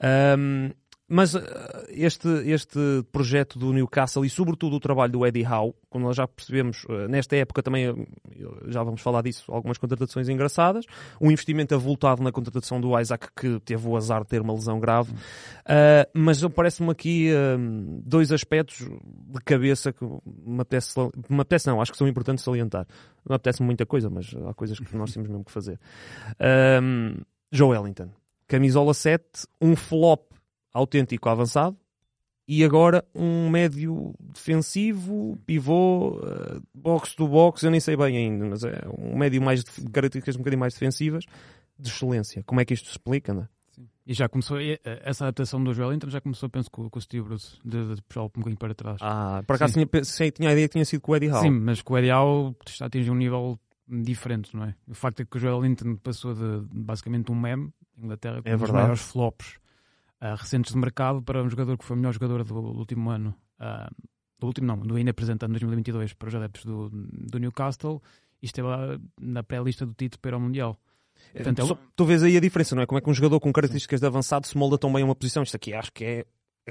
Ahm, 0.00 0.70
mas 1.10 1.34
ah, 1.34 1.84
este, 1.88 2.28
este 2.46 2.78
projeto 3.10 3.58
do 3.58 3.72
Newcastle 3.72 4.24
e 4.24 4.30
sobretudo 4.30 4.76
o 4.76 4.80
trabalho 4.80 5.12
do 5.12 5.26
Eddie 5.26 5.44
Howe, 5.44 5.74
como 5.88 6.06
nós 6.06 6.16
já 6.16 6.26
percebemos, 6.26 6.86
ah, 6.88 7.08
nesta 7.08 7.36
época 7.36 7.62
também, 7.62 7.88
ah, 7.88 7.94
já 8.68 8.82
vamos 8.82 9.00
falar 9.00 9.22
disso, 9.22 9.44
algumas 9.52 9.76
contratações 9.76 10.28
engraçadas, 10.28 10.84
um 11.20 11.30
investimento 11.30 11.74
avultado 11.74 12.22
na 12.22 12.30
contratação 12.30 12.80
do 12.80 12.98
Isaac, 12.98 13.28
que 13.34 13.60
teve 13.60 13.88
o 13.88 13.96
azar 13.96 14.22
de 14.22 14.28
ter 14.28 14.40
uma 14.40 14.54
lesão 14.54 14.78
grave, 14.78 15.12
Uh, 15.70 16.02
mas 16.12 16.42
parece-me 16.48 16.90
aqui 16.90 17.30
um, 17.32 18.02
dois 18.04 18.32
aspectos 18.32 18.78
de 18.78 19.40
cabeça 19.44 19.92
que 19.92 20.04
me 20.04 20.60
apetece, 20.60 20.98
me 21.28 21.40
apetece 21.40 21.66
não, 21.68 21.80
acho 21.80 21.92
que 21.92 21.98
são 21.98 22.08
importantes 22.08 22.42
salientar. 22.42 22.86
Não 23.28 23.36
apetece 23.36 23.62
muita 23.62 23.86
coisa, 23.86 24.10
mas 24.10 24.34
há 24.48 24.54
coisas 24.54 24.78
que 24.78 24.96
nós 24.96 25.12
temos 25.12 25.28
mesmo 25.28 25.44
que 25.44 25.52
fazer. 25.52 25.78
Um, 26.82 27.16
Joe 27.52 27.70
Wellington, 27.70 28.10
camisola 28.48 28.94
7, 28.94 29.24
um 29.60 29.76
flop 29.76 30.29
autêntico 30.72 31.28
avançado 31.28 31.76
e 32.52 32.64
agora 32.64 33.04
um 33.14 33.48
médio 33.48 34.12
defensivo, 34.20 35.38
pivô, 35.46 36.16
uh, 36.16 36.60
box 36.74 37.14
to 37.14 37.28
box, 37.28 37.62
eu 37.62 37.70
nem 37.70 37.78
sei 37.78 37.96
bem 37.96 38.16
ainda, 38.16 38.44
mas 38.44 38.64
é 38.64 38.82
um 38.98 39.16
médio 39.16 39.40
mais 39.40 39.62
de 39.62 39.70
características 39.88 40.34
um 40.34 40.38
bocadinho 40.38 40.58
mais 40.58 40.74
defensivas, 40.74 41.24
de 41.78 41.88
excelência. 41.88 42.42
Como 42.44 42.60
é 42.60 42.64
que 42.64 42.74
isto 42.74 42.86
se 42.86 42.92
explica, 42.92 43.32
não 43.32 43.42
é? 43.42 43.48
E 44.04 44.12
já 44.12 44.28
começou, 44.28 44.60
eh, 44.60 44.80
essa 44.82 45.26
adaptação 45.26 45.62
do 45.62 45.72
Joelinton 45.72 46.10
já 46.10 46.20
começou, 46.20 46.48
penso, 46.48 46.68
com, 46.72 46.90
com 46.90 46.98
o 46.98 47.00
Steve 47.00 47.22
Bruce, 47.22 47.56
de, 47.64 47.94
de 47.94 48.02
puxá-lo 48.02 48.26
um 48.26 48.40
bocadinho 48.40 48.58
para 48.58 48.74
trás. 48.74 48.98
Ah, 49.00 49.44
por 49.46 49.54
acaso 49.54 49.74
Sim. 49.74 49.74
tinha, 49.74 49.86
pensei, 49.86 50.30
tinha 50.32 50.48
a 50.48 50.52
ideia 50.52 50.66
que 50.66 50.72
tinha 50.72 50.84
sido 50.84 51.00
com 51.00 51.12
o 51.12 51.16
Eddie 51.16 51.30
Howe. 51.30 51.42
Sim, 51.42 51.50
mas 51.50 51.82
com 51.82 51.94
o 51.94 51.98
Eddie 51.98 52.10
Howe 52.10 52.56
está 52.66 52.86
a 52.86 52.88
atingir 52.88 53.12
um 53.12 53.14
nível 53.14 53.60
diferente, 53.86 54.56
não 54.56 54.64
é? 54.64 54.74
O 54.88 54.94
facto 54.94 55.20
é 55.20 55.24
que 55.24 55.36
o 55.36 55.38
Joel 55.38 55.62
Linton 55.62 55.94
passou 55.94 56.34
de 56.34 56.66
basicamente 56.74 57.30
um 57.30 57.36
meme, 57.36 57.72
em 57.96 58.06
Inglaterra, 58.06 58.42
com 58.42 58.48
É 58.48 58.56
um 58.56 58.58
dos 58.58 58.70
maiores 58.72 59.02
flops 59.02 59.60
ah, 60.20 60.34
recentes 60.34 60.72
de 60.72 60.78
mercado 60.78 61.22
para 61.22 61.42
um 61.42 61.48
jogador 61.48 61.76
que 61.78 61.84
foi 61.84 61.94
o 61.96 61.98
melhor 61.98 62.12
jogador 62.12 62.44
do, 62.44 62.54
do 62.72 62.78
último 62.78 63.10
ano. 63.10 63.34
ah, 63.58 63.90
do 64.38 64.46
último 64.46 64.66
não, 64.68 64.78
do 64.78 64.96
ainda 64.96 65.10
apresentando 65.10 65.50
2022 65.50 66.14
para 66.14 66.28
os 66.28 66.34
adeptos 66.34 66.64
do, 66.64 66.88
do 66.90 67.38
Newcastle 67.38 68.02
e 68.42 68.46
esteve 68.46 68.66
lá 68.68 68.98
na 69.20 69.42
pré-lista 69.42 69.84
do 69.84 69.92
Tito 69.92 70.18
para 70.18 70.34
o 70.36 70.40
Mundial. 70.40 70.78
Portanto, 71.34 71.66
Só- 71.66 71.74
ele- 71.74 71.82
Tu 71.94 72.04
vês 72.06 72.22
aí 72.22 72.36
a 72.38 72.40
diferença, 72.40 72.74
não 72.74 72.82
é? 72.82 72.86
Como 72.86 72.98
é 72.98 73.02
que 73.02 73.10
um 73.10 73.12
jogador 73.14 73.38
com 73.38 73.52
características 73.52 74.00
de 74.00 74.06
avançado 74.06 74.46
se 74.46 74.56
molda 74.56 74.78
tão 74.78 74.90
bem 74.90 75.02
a 75.02 75.04
uma 75.04 75.14
posição? 75.14 75.42
Isto 75.42 75.56
aqui 75.56 75.74
acho 75.74 75.92
que 75.92 76.04
é. 76.04 76.24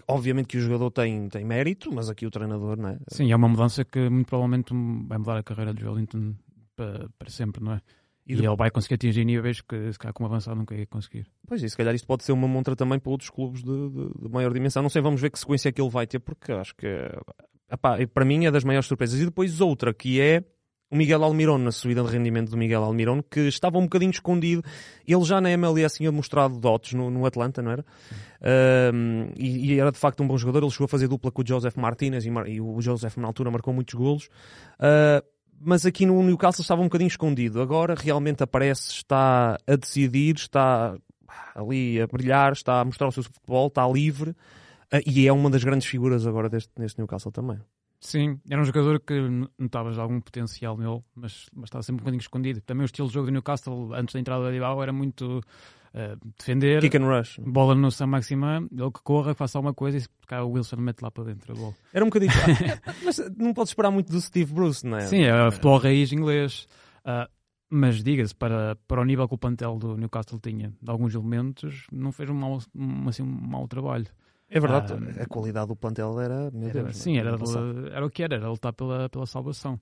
Obviamente 0.07 0.48
que 0.48 0.57
o 0.57 0.62
jogador 0.62 0.90
tem, 0.92 1.28
tem 1.30 1.44
mérito, 1.45 1.94
mas 1.94 2.10
aqui 2.10 2.25
o 2.25 2.31
treinador, 2.31 2.75
não 2.78 2.90
é? 2.90 2.98
Sim, 3.10 3.31
é 3.31 3.36
uma 3.36 3.48
mudança 3.50 3.84
que 3.86 4.10
muito 4.10 4.28
provavelmente 4.28 4.74
vai 5.07 5.18
mudar 5.19 5.38
a 5.38 5.44
carreira 5.44 5.72
de 5.74 5.81
Joel 5.81 5.95
Linton 5.98 6.34
para, 6.75 7.07
para 7.19 7.30
sempre, 7.30 7.63
não 7.63 7.74
é? 7.74 7.81
E 8.30 8.34
E, 8.36 8.46
ele 8.46 8.56
vai 8.56 8.70
conseguir 8.70 8.94
atingir 8.96 9.26
níveis 9.26 9.60
que 9.62 9.92
se 9.92 9.98
calhar 9.98 10.14
como 10.14 10.28
avançado 10.28 10.56
nunca 10.58 10.76
ia 10.76 10.86
conseguir. 10.86 11.26
Pois, 11.48 11.64
e 11.64 11.70
se 11.70 11.76
calhar 11.76 11.94
isto 11.96 12.06
pode 12.08 12.24
ser 12.24 12.31
uma 12.31 12.48
montra 12.48 12.76
também 12.76 13.00
para 13.00 13.10
outros 13.12 13.30
clubes 13.30 13.64
de, 13.64 13.90
de- 13.90 14.22
de 14.22 14.30
maior 14.30 14.54
dimensão. 14.54 14.84
Não 14.84 14.90
sei, 14.90 15.02
vamos 15.02 15.20
ver 15.20 15.31
que 15.31 15.40
sequência 15.40 15.70
é 15.70 15.72
que 15.72 15.81
ele 15.81 15.90
vai 15.90 16.06
ter, 16.06 16.20
porque 16.20 16.52
acho 16.52 16.76
que, 16.76 16.88
para 18.14 18.26
mim, 18.26 18.46
é 18.46 18.52
das 18.52 18.64
maiores 18.64 18.88
surpresas. 18.88 19.20
E 19.20 19.26
depois 19.26 19.60
outra, 19.62 19.94
que 19.94 20.22
é 20.22 20.44
o 20.92 20.96
Miguel 20.96 21.24
Almirón, 21.24 21.60
na 21.60 21.72
subida 21.72 22.04
de 22.04 22.10
rendimento 22.10 22.50
do 22.50 22.58
Miguel 22.58 22.83
Almirón, 22.83 23.21
que 23.21 23.42
estava 23.42 23.78
um 23.78 23.83
bocadinho 23.83 24.09
escondido. 24.12 24.64
Ele 25.07 25.24
já 25.24 25.40
na 25.40 25.52
MLS 25.52 25.98
tinha 25.98 26.12
mostrado 26.12 26.57
dotes 26.59 26.94
no, 26.94 27.12
no 27.12 27.26
Atlanta, 27.28 27.62
não 27.62 27.71
era? 27.71 27.86
Ahm, 28.42 29.31
e, 29.38 29.74
e 29.74 29.80
era 29.80 29.92
de 29.92 29.98
facto 30.00 30.24
um 30.24 30.28
bom 30.28 30.38
jogador. 30.38 30.64
Ele 30.64 30.71
chegou 30.71 30.86
a 30.86 30.88
fazer 30.88 31.07
dupla 31.07 31.31
com 31.31 31.42
o 31.42 31.45
Joseph 31.48 31.76
Martinez 31.76 32.26
e, 32.26 32.30
e 32.48 32.62
o 32.62 32.81
Joseph, 32.81 33.18
na 33.18 33.28
altura, 33.28 33.52
marcou 33.52 33.74
muitos 33.74 33.94
golos. 33.94 34.30
Ah, 34.80 35.24
mas 35.61 35.85
aqui 35.85 36.06
no 36.06 36.21
Newcastle 36.23 36.61
estava 36.61 36.81
um 36.81 36.85
bocadinho 36.85 37.07
escondido. 37.07 37.61
Agora 37.61 37.95
realmente 37.95 38.44
aparece, 38.44 38.92
está 38.92 39.57
a 39.68 39.75
decidir, 39.75 40.35
está 40.35 40.97
ali 41.56 42.01
a 42.01 42.07
brilhar, 42.07 42.54
está 42.54 42.81
a 42.81 42.85
mostrar 42.85 43.07
o 43.07 43.11
seu 43.11 43.23
futebol, 43.23 43.68
está 43.68 43.87
livre 43.87 44.35
ah, 44.92 44.99
e 45.06 45.28
é 45.28 45.31
uma 45.31 45.49
das 45.49 45.63
grandes 45.63 45.87
figuras 45.87 46.25
agora 46.25 46.49
deste, 46.49 46.71
neste 46.78 46.97
Newcastle 46.99 47.31
também. 47.31 47.59
Sim, 48.01 48.39
era 48.49 48.61
um 48.61 48.66
jogador 48.66 48.99
que 49.01 49.13
n- 49.13 49.47
notavas 49.57 49.97
algum 49.99 50.21
potencial 50.21 50.78
nele, 50.78 51.04
mas, 51.13 51.47
mas 51.54 51.66
estava 51.66 51.83
sempre 51.83 52.01
um 52.01 52.04
bocadinho 52.06 52.21
escondido. 52.21 52.61
Também 52.61 52.83
o 52.83 52.85
estilo 52.85 53.09
de 53.09 53.13
jogo 53.13 53.25
do 53.28 53.31
Newcastle, 53.33 53.94
antes 53.94 54.13
da 54.13 54.19
entrada 54.19 54.42
do 54.42 54.47
Adibal, 54.47 54.81
era 54.81 54.94
muito 54.94 55.42
eh, 55.94 56.16
defender, 56.38 56.81
Kick 56.81 56.98
and 56.98 57.08
rush. 57.08 57.40
bola 57.40 57.74
no 57.76 57.92
San 57.92 58.08
Maximã, 58.08 58.58
ele 58.72 58.92
que 58.92 59.02
corra, 59.04 59.34
faça 59.34 59.58
alguma 59.58 59.74
coisa 59.74 59.98
e 59.98 60.02
se 60.02 60.10
cá 60.28 60.44
o 60.44 60.52
Wilson 60.52 60.78
mete 60.78 61.02
lá 61.02 61.10
para 61.12 61.24
dentro 61.26 61.52
a 61.54 61.56
bola. 61.56 61.76
Era 61.94 62.04
um 62.06 62.10
bocadinho. 62.10 62.31
Mas 63.04 63.18
não 63.38 63.54
podes 63.54 63.72
esperar 63.72 63.92
muito 63.92 64.12
do 64.12 64.22
Steve 64.22 64.54
Bruce, 64.54 64.86
não 64.86 64.98
é? 64.98 65.06
Sim, 65.08 65.24
é 65.24 65.52
futebol 65.52 65.78
raiz 65.78 66.12
inglês. 66.12 66.68
Ah, 67.04 67.30
mas 67.72 68.04
diga-se, 68.04 68.34
para, 68.34 68.76
para 68.88 69.00
o 69.00 69.06
nível 69.06 69.28
que 69.28 69.36
o 69.36 69.38
plantel 69.38 69.78
do 69.78 69.96
Newcastle 69.96 70.40
tinha, 70.40 70.74
de 70.81 70.90
alguns 70.90 71.14
elementos, 71.14 71.86
não 71.92 72.12
fez 72.12 72.28
um 72.30 72.34
mau, 72.34 72.58
um, 72.76 73.08
assim, 73.08 73.22
um 73.22 73.28
mau 73.28 73.68
trabalho. 73.68 74.08
É 74.50 74.60
verdade, 74.60 74.94
Ah, 75.18 75.24
a 75.24 75.26
qualidade 75.28 75.68
do 75.68 75.76
plantel 75.76 76.19
era. 76.19 76.50
Meu 76.50 76.69
Era- 76.69 76.84
Deus, 76.86 76.98
sim, 76.98 77.18
era, 77.19 77.38
era 77.94 78.06
o 78.06 78.10
que 78.10 78.24
era, 78.24 78.36
era 78.38 78.50
lutar 78.50 78.74
pela, 78.74 79.08
pela 79.10 79.28
salvação. 79.28 79.80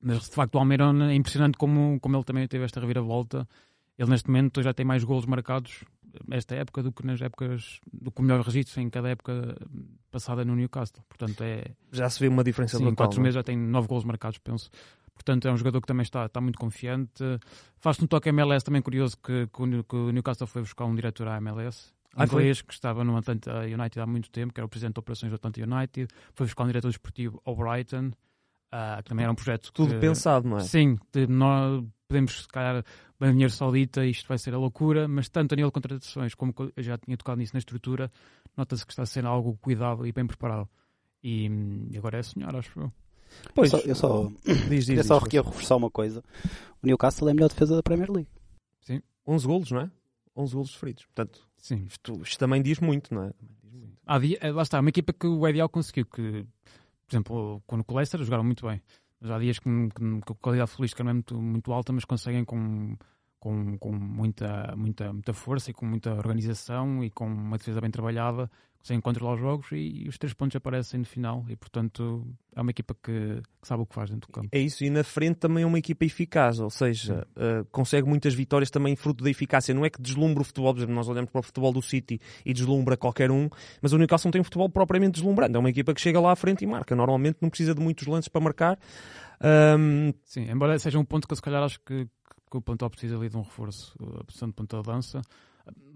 Mas 0.00 0.20
de 0.28 0.30
facto 0.36 0.54
o 0.54 0.58
Almiron 0.58 1.02
é 1.04 1.14
impressionante 1.14 1.56
como, 1.58 1.98
como 1.98 2.16
ele 2.16 2.24
também 2.24 2.46
teve 2.46 2.64
esta 2.64 2.78
reviravolta. 2.80 3.48
Ele 3.98 4.10
neste 4.10 4.28
momento 4.28 4.62
já 4.62 4.72
tem 4.72 4.84
mais 4.84 5.04
golos 5.04 5.26
marcados 5.26 5.84
nesta 6.26 6.54
época 6.54 6.82
do 6.82 6.92
que 6.92 7.04
nas 7.04 7.20
épocas 7.20 7.80
do 7.92 8.10
que 8.10 8.20
o 8.20 8.24
melhor 8.24 8.40
registro 8.40 8.80
em 8.80 8.88
cada 8.88 9.08
época 9.08 9.56
passada 10.10 10.44
no 10.44 10.54
Newcastle. 10.54 11.02
Portanto, 11.08 11.42
é 11.42 11.64
Já 11.92 12.08
se 12.08 12.20
vê 12.20 12.28
uma 12.28 12.44
diferença 12.44 12.76
sim, 12.76 12.84
em 12.84 12.86
brutal. 12.86 13.06
quatro 13.06 13.18
não 13.18 13.24
é? 13.24 13.24
meses 13.24 13.34
já 13.34 13.42
tem 13.42 13.56
nove 13.56 13.88
golos 13.88 14.04
marcados, 14.04 14.38
penso. 14.38 14.70
Portanto, 15.14 15.46
é 15.46 15.52
um 15.52 15.56
jogador 15.56 15.80
que 15.80 15.86
também 15.86 16.02
está, 16.02 16.26
está 16.26 16.40
muito 16.40 16.58
confiante. 16.58 17.22
Faz-se 17.78 18.02
um 18.02 18.06
toque 18.06 18.28
MLS 18.30 18.64
também 18.64 18.82
curioso 18.82 19.16
que, 19.16 19.46
que 19.46 19.96
o 19.96 20.12
Newcastle 20.12 20.46
foi 20.46 20.62
buscar 20.62 20.84
um 20.86 20.94
diretor 20.94 21.28
à 21.28 21.36
MLS. 21.36 21.92
Ah, 22.16 22.26
foi? 22.26 22.42
inglês 22.42 22.62
que 22.62 22.72
estava 22.72 23.02
no 23.04 23.16
Atlanta 23.16 23.60
United 23.60 24.00
há 24.00 24.06
muito 24.06 24.30
tempo, 24.30 24.52
que 24.52 24.60
era 24.60 24.66
o 24.66 24.68
presidente 24.68 24.94
de 24.94 25.00
operações 25.00 25.30
do 25.30 25.36
Atlanta 25.36 25.60
United, 25.60 26.08
foi 26.32 26.46
buscar 26.46 26.64
um 26.64 26.66
diretor 26.68 26.88
desportivo 26.88 27.40
ao 27.44 27.56
Brighton. 27.56 28.10
Uh, 28.72 29.02
também 29.04 29.22
era 29.22 29.32
um 29.32 29.36
projeto 29.36 29.72
Tudo 29.72 29.94
que, 29.94 30.00
pensado, 30.00 30.48
não 30.48 30.58
é? 30.58 30.60
Sim, 30.60 30.98
de, 31.12 31.28
nós 31.28 31.84
podemos, 32.08 32.42
se 32.42 32.48
calhar, 32.48 32.84
bem 33.18 33.32
dinheiro 33.32 33.52
saudita, 33.52 34.04
isto 34.04 34.26
vai 34.28 34.38
ser 34.38 34.54
a 34.54 34.58
loucura, 34.58 35.08
mas 35.08 35.28
tanto 35.28 35.52
a 35.52 35.56
nível 35.56 35.70
de 35.70 35.74
contratações 35.74 36.34
como 36.34 36.54
eu 36.76 36.82
já 36.82 36.98
tinha 36.98 37.16
tocado 37.16 37.38
nisso 37.38 37.54
na 37.54 37.58
estrutura, 37.58 38.10
nota-se 38.56 38.84
que 38.84 38.92
está 38.92 39.02
a 39.02 39.06
ser 39.06 39.24
algo 39.26 39.56
cuidado 39.60 40.06
e 40.06 40.12
bem 40.12 40.26
preparado. 40.26 40.68
E, 41.22 41.48
e 41.90 41.96
agora 41.96 42.18
é 42.18 42.22
sonhar, 42.22 42.54
acho 42.54 42.78
eu. 42.78 42.92
Pois, 43.54 43.72
eu 43.72 43.80
só, 43.80 43.86
eu 43.86 43.94
só, 43.94 44.32
diz, 44.68 44.86
diz, 44.86 45.06
só 45.06 45.18
diz, 45.18 45.26
aqui 45.26 45.40
reforçar 45.40 45.76
uma 45.76 45.90
coisa: 45.90 46.22
o 46.82 46.86
Newcastle 46.86 47.28
é 47.28 47.30
a 47.32 47.34
melhor 47.34 47.48
defesa 47.48 47.74
da 47.74 47.82
Premier 47.82 48.10
League. 48.10 48.30
Sim. 48.82 49.00
11 49.26 49.46
golos, 49.46 49.70
não 49.70 49.80
é? 49.80 49.90
11 50.36 50.54
golos 50.54 50.70
sofridos. 50.70 51.04
Portanto, 51.06 51.48
Sim. 51.64 51.86
Isto, 51.88 52.20
isto, 52.20 52.38
também 52.38 52.60
diz 52.60 52.78
muito, 52.78 53.14
não 53.14 53.24
é? 53.24 53.32
Há 54.04 54.18
dia, 54.18 54.38
lá 54.52 54.62
está, 54.62 54.78
uma 54.80 54.90
equipa 54.90 55.14
que 55.14 55.26
o 55.26 55.48
Ideal 55.48 55.66
conseguiu, 55.66 56.04
que, 56.04 56.46
por 57.06 57.10
exemplo, 57.10 57.62
quando 57.66 57.82
o 57.88 57.96
Leicester 57.96 58.22
jogaram 58.22 58.44
muito 58.44 58.66
bem. 58.66 58.82
Mas 59.20 59.30
há 59.30 59.38
dias 59.38 59.58
que, 59.58 59.68
que, 59.68 60.20
que 60.20 60.32
a 60.32 60.36
qualidade 60.36 60.70
futbolística 60.70 61.02
não 61.04 61.10
é 61.10 61.14
muito, 61.14 61.40
muito 61.40 61.72
alta, 61.72 61.92
mas 61.92 62.04
conseguem 62.04 62.44
com, 62.44 62.96
com, 63.38 63.78
com 63.78 63.92
muita, 63.92 64.74
muita, 64.76 65.12
muita 65.12 65.32
força 65.32 65.70
e 65.70 65.74
com 65.74 65.86
muita 65.86 66.14
organização 66.14 67.02
e 67.04 67.10
com 67.10 67.26
uma 67.26 67.58
defesa 67.58 67.80
bem 67.80 67.90
trabalhada, 67.90 68.50
conseguem 68.84 69.00
controlar 69.00 69.34
os 69.34 69.40
jogos 69.40 69.72
e, 69.72 70.04
e 70.04 70.08
os 70.08 70.18
três 70.18 70.34
pontos 70.34 70.54
aparecem 70.56 71.00
no 71.00 71.06
final 71.06 71.42
e, 71.48 71.56
portanto, 71.56 72.26
é 72.54 72.60
uma 72.60 72.70
equipa 72.70 72.94
que, 72.94 73.40
que, 73.62 73.66
sabe 73.66 73.82
o 73.82 73.86
que 73.86 73.94
faz 73.94 74.10
dentro 74.10 74.28
do 74.28 74.32
campo. 74.32 74.48
É 74.52 74.58
isso, 74.58 74.84
e 74.84 74.90
na 74.90 75.02
frente 75.02 75.36
também 75.36 75.64
é 75.64 75.66
uma 75.66 75.78
equipa 75.78 76.04
eficaz, 76.04 76.60
ou 76.60 76.68
seja, 76.68 77.26
uh, 77.30 77.64
consegue 77.72 78.06
muitas 78.06 78.34
vitórias 78.34 78.70
também 78.70 78.94
fruto 78.94 79.24
da 79.24 79.30
eficácia. 79.30 79.74
Não 79.74 79.86
é 79.86 79.90
que 79.90 80.02
deslumbra 80.02 80.42
o 80.42 80.44
futebol, 80.44 80.74
por 80.74 80.80
exemplo, 80.80 80.94
nós 80.94 81.08
olhamos 81.08 81.30
para 81.30 81.38
o 81.38 81.42
futebol 81.42 81.72
do 81.72 81.80
City 81.80 82.20
e 82.44 82.52
deslumbra 82.52 82.94
qualquer 82.94 83.30
um, 83.30 83.48
mas 83.80 83.94
o 83.94 83.98
Newcastle 83.98 84.28
não 84.28 84.32
tem 84.32 84.40
um 84.42 84.44
futebol 84.44 84.68
propriamente 84.68 85.14
deslumbrante. 85.14 85.56
É 85.56 85.58
uma 85.58 85.70
equipa 85.70 85.94
que 85.94 86.00
chega 86.00 86.20
lá 86.20 86.32
à 86.32 86.36
frente 86.36 86.62
e 86.62 86.66
marca. 86.66 86.94
Normalmente 86.94 87.38
não 87.40 87.48
precisa 87.48 87.74
de 87.74 87.80
muitos 87.80 88.06
lances 88.06 88.28
para 88.28 88.42
marcar. 88.42 88.78
Um... 89.42 90.12
Sim, 90.24 90.50
embora 90.50 90.78
seja 90.78 90.98
um 90.98 91.04
ponto 91.06 91.26
que 91.26 91.32
eu 91.32 91.36
se 91.36 91.42
calhar 91.42 91.62
acho 91.62 91.80
que, 91.80 92.04
que 92.50 92.56
o 92.56 92.60
Pontal 92.60 92.90
precisa 92.90 93.16
ali 93.16 93.30
de 93.30 93.36
um 93.36 93.42
reforço, 93.42 93.96
a 94.20 94.24
posição 94.24 94.48
de 94.48 94.54
ponta 94.54 94.76
de 94.76 94.82
dança. 94.82 95.22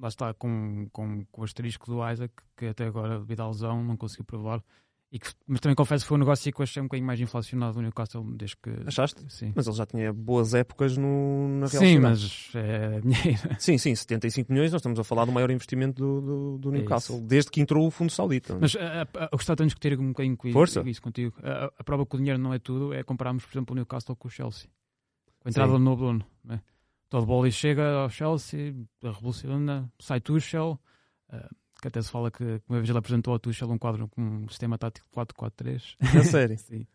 Lá 0.01 0.09
está 0.09 0.33
com, 0.35 0.89
com, 0.93 1.25
com 1.27 1.41
o 1.41 1.45
asterisco 1.45 1.87
do 1.87 2.09
Isaac, 2.09 2.33
que 2.57 2.67
até 2.67 2.87
agora, 2.87 3.19
devido 3.19 3.41
à 3.41 3.49
lesão, 3.49 3.83
não 3.83 3.97
conseguiu 3.97 4.25
provar. 4.25 4.63
E 5.11 5.19
que, 5.19 5.31
mas 5.47 5.61
também 5.61 5.75
confesso 5.75 6.05
que 6.05 6.09
foi 6.09 6.17
um 6.17 6.21
negócio 6.21 6.53
que 6.53 6.61
eu 6.61 6.63
achei 6.63 6.83
um 6.83 6.85
bocadinho 6.85 7.07
mais 7.07 7.19
inflacionado 7.19 7.75
do 7.75 7.81
Newcastle 7.81 8.23
desde 8.37 8.59
que. 8.59 8.71
Achaste? 8.87 9.25
Sim. 9.33 9.55
Mas 9.57 9.67
ele 9.67 9.77
já 9.77 9.87
tinha 9.87 10.13
boas 10.13 10.53
épocas 10.53 10.99
no, 10.99 11.49
na 11.49 11.67
Real 11.67 11.83
Sim, 11.83 11.99
mas 11.99 12.51
é 12.55 13.01
dinheiro. 13.01 13.57
Sim, 13.59 13.79
sim, 13.79 13.95
75 13.95 14.53
milhões, 14.53 14.71
nós 14.71 14.81
estamos 14.81 14.99
a 14.99 15.05
falar 15.05 15.25
do 15.25 15.33
maior 15.33 15.51
investimento 15.51 16.03
do, 16.03 16.21
do, 16.21 16.59
do 16.59 16.71
Newcastle, 16.71 17.17
é 17.17 17.21
desde 17.23 17.51
que 17.51 17.59
entrou 17.59 17.87
o 17.87 17.91
Fundo 17.91 18.13
Saudita. 18.13 18.59
Mas 18.61 18.77
a, 18.77 19.03
a, 19.03 19.25
eu 19.25 19.29
gostava 19.33 19.57
de 19.57 19.65
discutir 19.65 19.99
um 19.99 20.09
bocadinho 20.09 20.37
com 20.37 20.53
Força. 20.53 20.83
isso 20.87 21.01
contigo. 21.01 21.35
A, 21.43 21.73
a, 21.79 21.85
prova 21.85 22.05
que 22.05 22.15
o 22.15 22.19
dinheiro 22.19 22.39
não 22.39 22.53
é 22.53 22.59
tudo 22.59 22.93
é 22.93 23.03
compararmos, 23.03 23.47
por 23.47 23.55
exemplo, 23.55 23.73
o 23.73 23.77
Newcastle 23.77 24.15
com 24.15 24.29
o 24.29 24.31
Chelsea. 24.31 24.69
Com 25.41 25.49
a 25.49 25.51
entrada 25.51 25.73
sim. 25.73 25.79
do 25.79 25.85
novo 25.85 26.05
dono. 26.05 26.27
Né? 26.45 26.61
Todo 27.09 27.27
bola 27.27 27.50
chega 27.50 28.03
ao 28.03 28.11
Chelsea, 28.11 28.75
revoluciona, 29.03 29.91
sai 29.99 30.21
Tuchel. 30.21 30.79
Uh, 31.33 31.55
que 31.81 31.88
até 31.88 32.03
se 32.03 32.11
fala 32.11 32.31
que 32.31 32.61
uma 32.69 32.79
vez 32.79 32.88
ele 32.88 32.99
apresentou 32.99 33.33
ao 33.33 33.38
Tuchel 33.38 33.71
um 33.71 33.79
quadro 33.79 34.09
com 34.09 34.21
um 34.21 34.49
sistema 34.49 34.77
tático 34.77 35.07
4-4-3. 35.15 35.97
É 36.00 36.23
sério? 36.23 36.59
sim. 36.59 36.87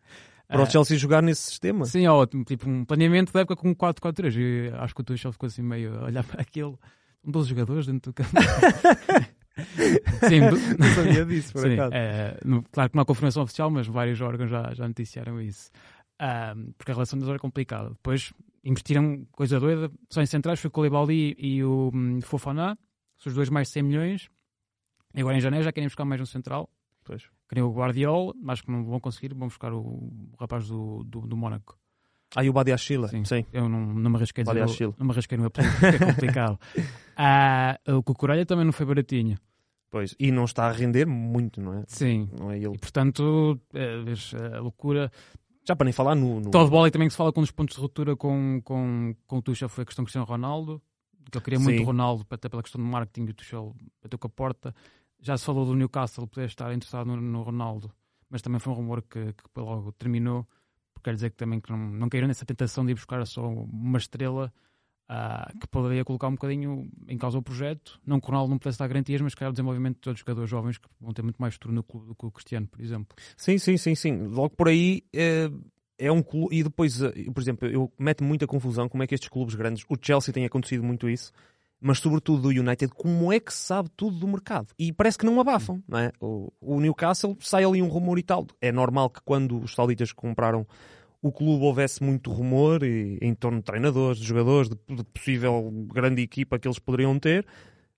Para 0.46 0.62
o 0.62 0.70
Chelsea 0.70 0.98
jogar 0.98 1.22
nesse 1.22 1.40
sistema? 1.40 1.86
Sim, 1.86 2.06
ó, 2.06 2.26
tipo 2.26 2.68
um 2.68 2.84
planeamento 2.84 3.32
da 3.32 3.40
época 3.40 3.56
com 3.56 3.74
4-4-3. 3.74 4.36
E 4.36 4.72
acho 4.74 4.94
que 4.94 5.00
o 5.00 5.04
Tuchel 5.04 5.32
ficou 5.32 5.46
assim 5.46 5.62
meio 5.62 5.98
a 6.00 6.04
olhar 6.04 6.22
para 6.22 6.42
aquele. 6.42 6.76
Um 7.24 7.30
dos 7.30 7.46
jogadores 7.46 7.86
dentro 7.86 8.12
do 8.12 8.14
campo. 8.14 8.30
Sim, 10.28 10.40
não 10.78 10.88
sabia 10.94 11.24
disso, 11.24 11.52
por 11.52 11.62
sim, 11.62 11.74
acaso. 11.74 11.94
É, 11.94 12.36
no, 12.44 12.64
claro 12.72 12.90
que 12.90 12.96
não 12.96 13.02
há 13.02 13.06
confirmação 13.06 13.44
oficial, 13.44 13.70
mas 13.70 13.86
vários 13.86 14.20
órgãos 14.20 14.50
já, 14.50 14.74
já 14.74 14.86
noticiaram 14.86 15.40
isso. 15.40 15.70
Um, 16.20 16.72
porque 16.76 16.90
a 16.90 16.94
relação 16.94 17.18
deles 17.18 17.30
era 17.30 17.38
complicada. 17.38 17.90
Depois 17.90 18.32
investiram 18.64 19.26
coisa 19.30 19.60
doida, 19.60 19.90
só 20.08 20.22
em 20.22 20.26
centrais 20.26 20.58
foi 20.58 20.68
o 20.68 20.70
Koulibaly 20.70 21.36
e 21.38 21.62
o 21.62 21.90
um, 21.94 22.20
Fofana, 22.22 22.78
são 23.18 23.30
os 23.30 23.34
dois 23.34 23.48
mais 23.50 23.68
de 23.68 23.74
100 23.74 23.82
milhões. 23.82 24.28
E 25.14 25.20
agora 25.20 25.36
em 25.36 25.40
janeiro 25.40 25.64
já 25.64 25.72
querem 25.72 25.86
buscar 25.86 26.04
mais 26.04 26.20
um 26.20 26.26
central. 26.26 26.68
Pois. 27.04 27.28
Querem 27.48 27.62
o 27.62 27.70
Guardiola, 27.70 28.32
mas 28.42 28.60
que 28.60 28.70
não 28.70 28.84
vão 28.84 28.98
conseguir, 28.98 29.34
vão 29.34 29.48
buscar 29.48 29.72
o, 29.72 29.78
o 29.78 30.36
rapaz 30.40 30.66
do, 30.66 31.04
do, 31.04 31.20
do 31.20 31.36
Mónaco. 31.36 31.78
Ah, 32.34 32.42
e 32.42 32.50
o 32.50 32.52
Badiachila. 32.52 33.08
Sim. 33.08 33.24
Sim. 33.24 33.44
Eu 33.52 33.68
não, 33.68 33.80
não 33.94 34.10
me 34.10 34.16
arrisquei 34.16 34.42
dizer, 34.42 34.92
não 34.98 35.06
me 35.06 35.12
arrisquei 35.12 35.38
no 35.38 35.44
apelido, 35.44 35.72
porque 35.78 36.02
é 36.02 36.06
complicado. 36.06 36.58
ah, 37.16 37.78
o 37.86 38.02
Cucurella 38.02 38.44
também 38.44 38.64
não 38.64 38.72
foi 38.72 38.86
baratinho. 38.86 39.38
Pois, 39.88 40.16
e 40.18 40.32
não 40.32 40.44
está 40.44 40.66
a 40.66 40.72
render 40.72 41.06
muito, 41.06 41.60
não 41.60 41.74
é? 41.74 41.84
Sim. 41.86 42.28
Não 42.36 42.50
é 42.50 42.56
ele. 42.56 42.74
E 42.74 42.78
portanto, 42.78 43.60
é, 43.72 44.02
vês, 44.02 44.34
a 44.34 44.58
loucura. 44.58 45.12
Já 45.64 45.74
para 45.74 45.84
nem 45.84 45.92
falar 45.92 46.14
no. 46.14 46.40
no... 46.40 46.50
Todo 46.50 46.70
bola 46.70 46.88
e 46.88 46.90
também 46.90 47.08
que 47.08 47.12
se 47.12 47.16
fala 47.16 47.32
com 47.32 47.40
um 47.40 47.42
dos 47.42 47.50
pontos 47.50 47.74
de 47.74 47.80
ruptura 47.80 48.14
com, 48.14 48.60
com, 48.62 49.14
com 49.26 49.38
o 49.38 49.42
Tuchel 49.42 49.68
foi 49.68 49.82
a 49.82 49.86
questão 49.86 50.04
Cristiano 50.04 50.26
Ronaldo. 50.26 50.80
Que 51.30 51.38
eu 51.38 51.42
queria 51.42 51.58
muito 51.58 51.82
o 51.82 51.86
Ronaldo, 51.86 52.26
até 52.28 52.50
pela 52.50 52.62
questão 52.62 52.80
do 52.80 52.86
marketing, 52.86 53.26
e 53.26 53.30
o 53.30 53.34
Tuchel 53.34 53.74
bateu 54.02 54.18
com 54.18 54.26
a 54.26 54.30
porta. 54.30 54.74
Já 55.20 55.38
se 55.38 55.44
falou 55.44 55.64
do 55.64 55.74
Newcastle 55.74 56.26
poder 56.26 56.46
estar 56.46 56.72
interessado 56.74 57.06
no, 57.06 57.16
no 57.16 57.42
Ronaldo, 57.42 57.90
mas 58.28 58.42
também 58.42 58.60
foi 58.60 58.72
um 58.74 58.76
rumor 58.76 59.02
que, 59.02 59.32
que 59.32 59.60
logo 59.60 59.90
terminou. 59.92 60.46
Porque 60.92 61.08
quer 61.08 61.14
dizer 61.14 61.30
que 61.30 61.36
também 61.36 61.60
que 61.60 61.70
não, 61.70 61.78
não 61.78 62.08
caíram 62.10 62.28
nessa 62.28 62.44
tentação 62.44 62.84
de 62.84 62.92
ir 62.92 62.94
buscar 62.94 63.26
só 63.26 63.48
uma 63.48 63.96
estrela 63.96 64.52
uh, 65.10 65.58
que 65.58 65.66
poderia 65.68 66.04
colocar 66.04 66.28
um 66.28 66.32
bocadinho 66.32 66.90
em 67.08 67.18
causa 67.18 67.38
o 67.38 67.42
projeto. 67.42 68.00
Não 68.06 68.20
que 68.20 68.26
o 68.26 68.30
Ronaldo 68.30 68.50
não 68.50 68.58
pudesse 68.58 68.78
dar 68.78 68.88
garantias, 68.88 69.20
mas 69.20 69.34
que 69.34 69.44
o 69.44 69.50
desenvolvimento 69.50 70.00
de 70.00 70.08
outros 70.08 70.20
jogadores 70.20 70.50
jovens 70.50 70.78
que 70.78 70.88
vão 71.00 71.12
ter 71.12 71.22
muito 71.22 71.38
mais 71.38 71.54
futuro 71.54 71.74
no 71.74 71.82
clube 71.82 72.06
do 72.06 72.14
que 72.14 72.26
o 72.26 72.30
Cristiano, 72.30 72.66
por 72.66 72.80
exemplo. 72.80 73.16
Sim, 73.36 73.58
sim, 73.58 73.76
sim, 73.76 73.94
sim. 73.94 74.26
Logo 74.26 74.50
por 74.50 74.68
aí 74.68 75.02
é, 75.12 75.50
é 75.98 76.12
um 76.12 76.22
clube. 76.22 76.56
E 76.56 76.62
depois, 76.62 77.02
eh, 77.02 77.12
por 77.32 77.40
exemplo, 77.40 77.68
eu 77.68 77.92
mete 77.98 78.22
muita 78.22 78.46
confusão 78.46 78.88
como 78.88 79.02
é 79.02 79.06
que 79.06 79.14
estes 79.14 79.28
clubes 79.28 79.54
grandes, 79.54 79.84
o 79.88 79.96
Chelsea 80.00 80.32
tem 80.32 80.44
acontecido 80.44 80.82
muito 80.82 81.08
isso, 81.08 81.32
mas 81.80 81.98
sobretudo 81.98 82.42
do 82.42 82.48
United, 82.48 82.88
como 82.94 83.32
é 83.32 83.38
que 83.38 83.52
sabe 83.52 83.90
tudo 83.94 84.18
do 84.18 84.26
mercado? 84.26 84.68
E 84.78 84.92
parece 84.92 85.18
que 85.18 85.26
não 85.26 85.38
abafam, 85.38 85.82
não 85.86 85.98
é? 85.98 86.12
O, 86.18 86.50
o 86.60 86.80
Newcastle 86.80 87.36
sai 87.40 87.64
ali 87.64 87.82
um 87.82 87.88
rumor 87.88 88.18
e 88.18 88.22
tal. 88.22 88.46
É 88.60 88.72
normal 88.72 89.10
que 89.10 89.20
quando 89.22 89.58
os 89.58 89.74
sauditas 89.74 90.10
compraram 90.10 90.66
o 91.24 91.32
clube 91.32 91.64
houvesse 91.64 92.04
muito 92.04 92.30
rumor 92.30 92.82
e, 92.82 93.18
em 93.22 93.34
torno 93.34 93.56
de 93.56 93.64
treinadores, 93.64 94.20
de 94.20 94.26
jogadores, 94.26 94.68
de, 94.68 94.76
de, 94.94 95.02
possível 95.04 95.72
grande 95.90 96.20
equipa 96.20 96.58
que 96.58 96.68
eles 96.68 96.78
poderiam 96.78 97.18
ter. 97.18 97.46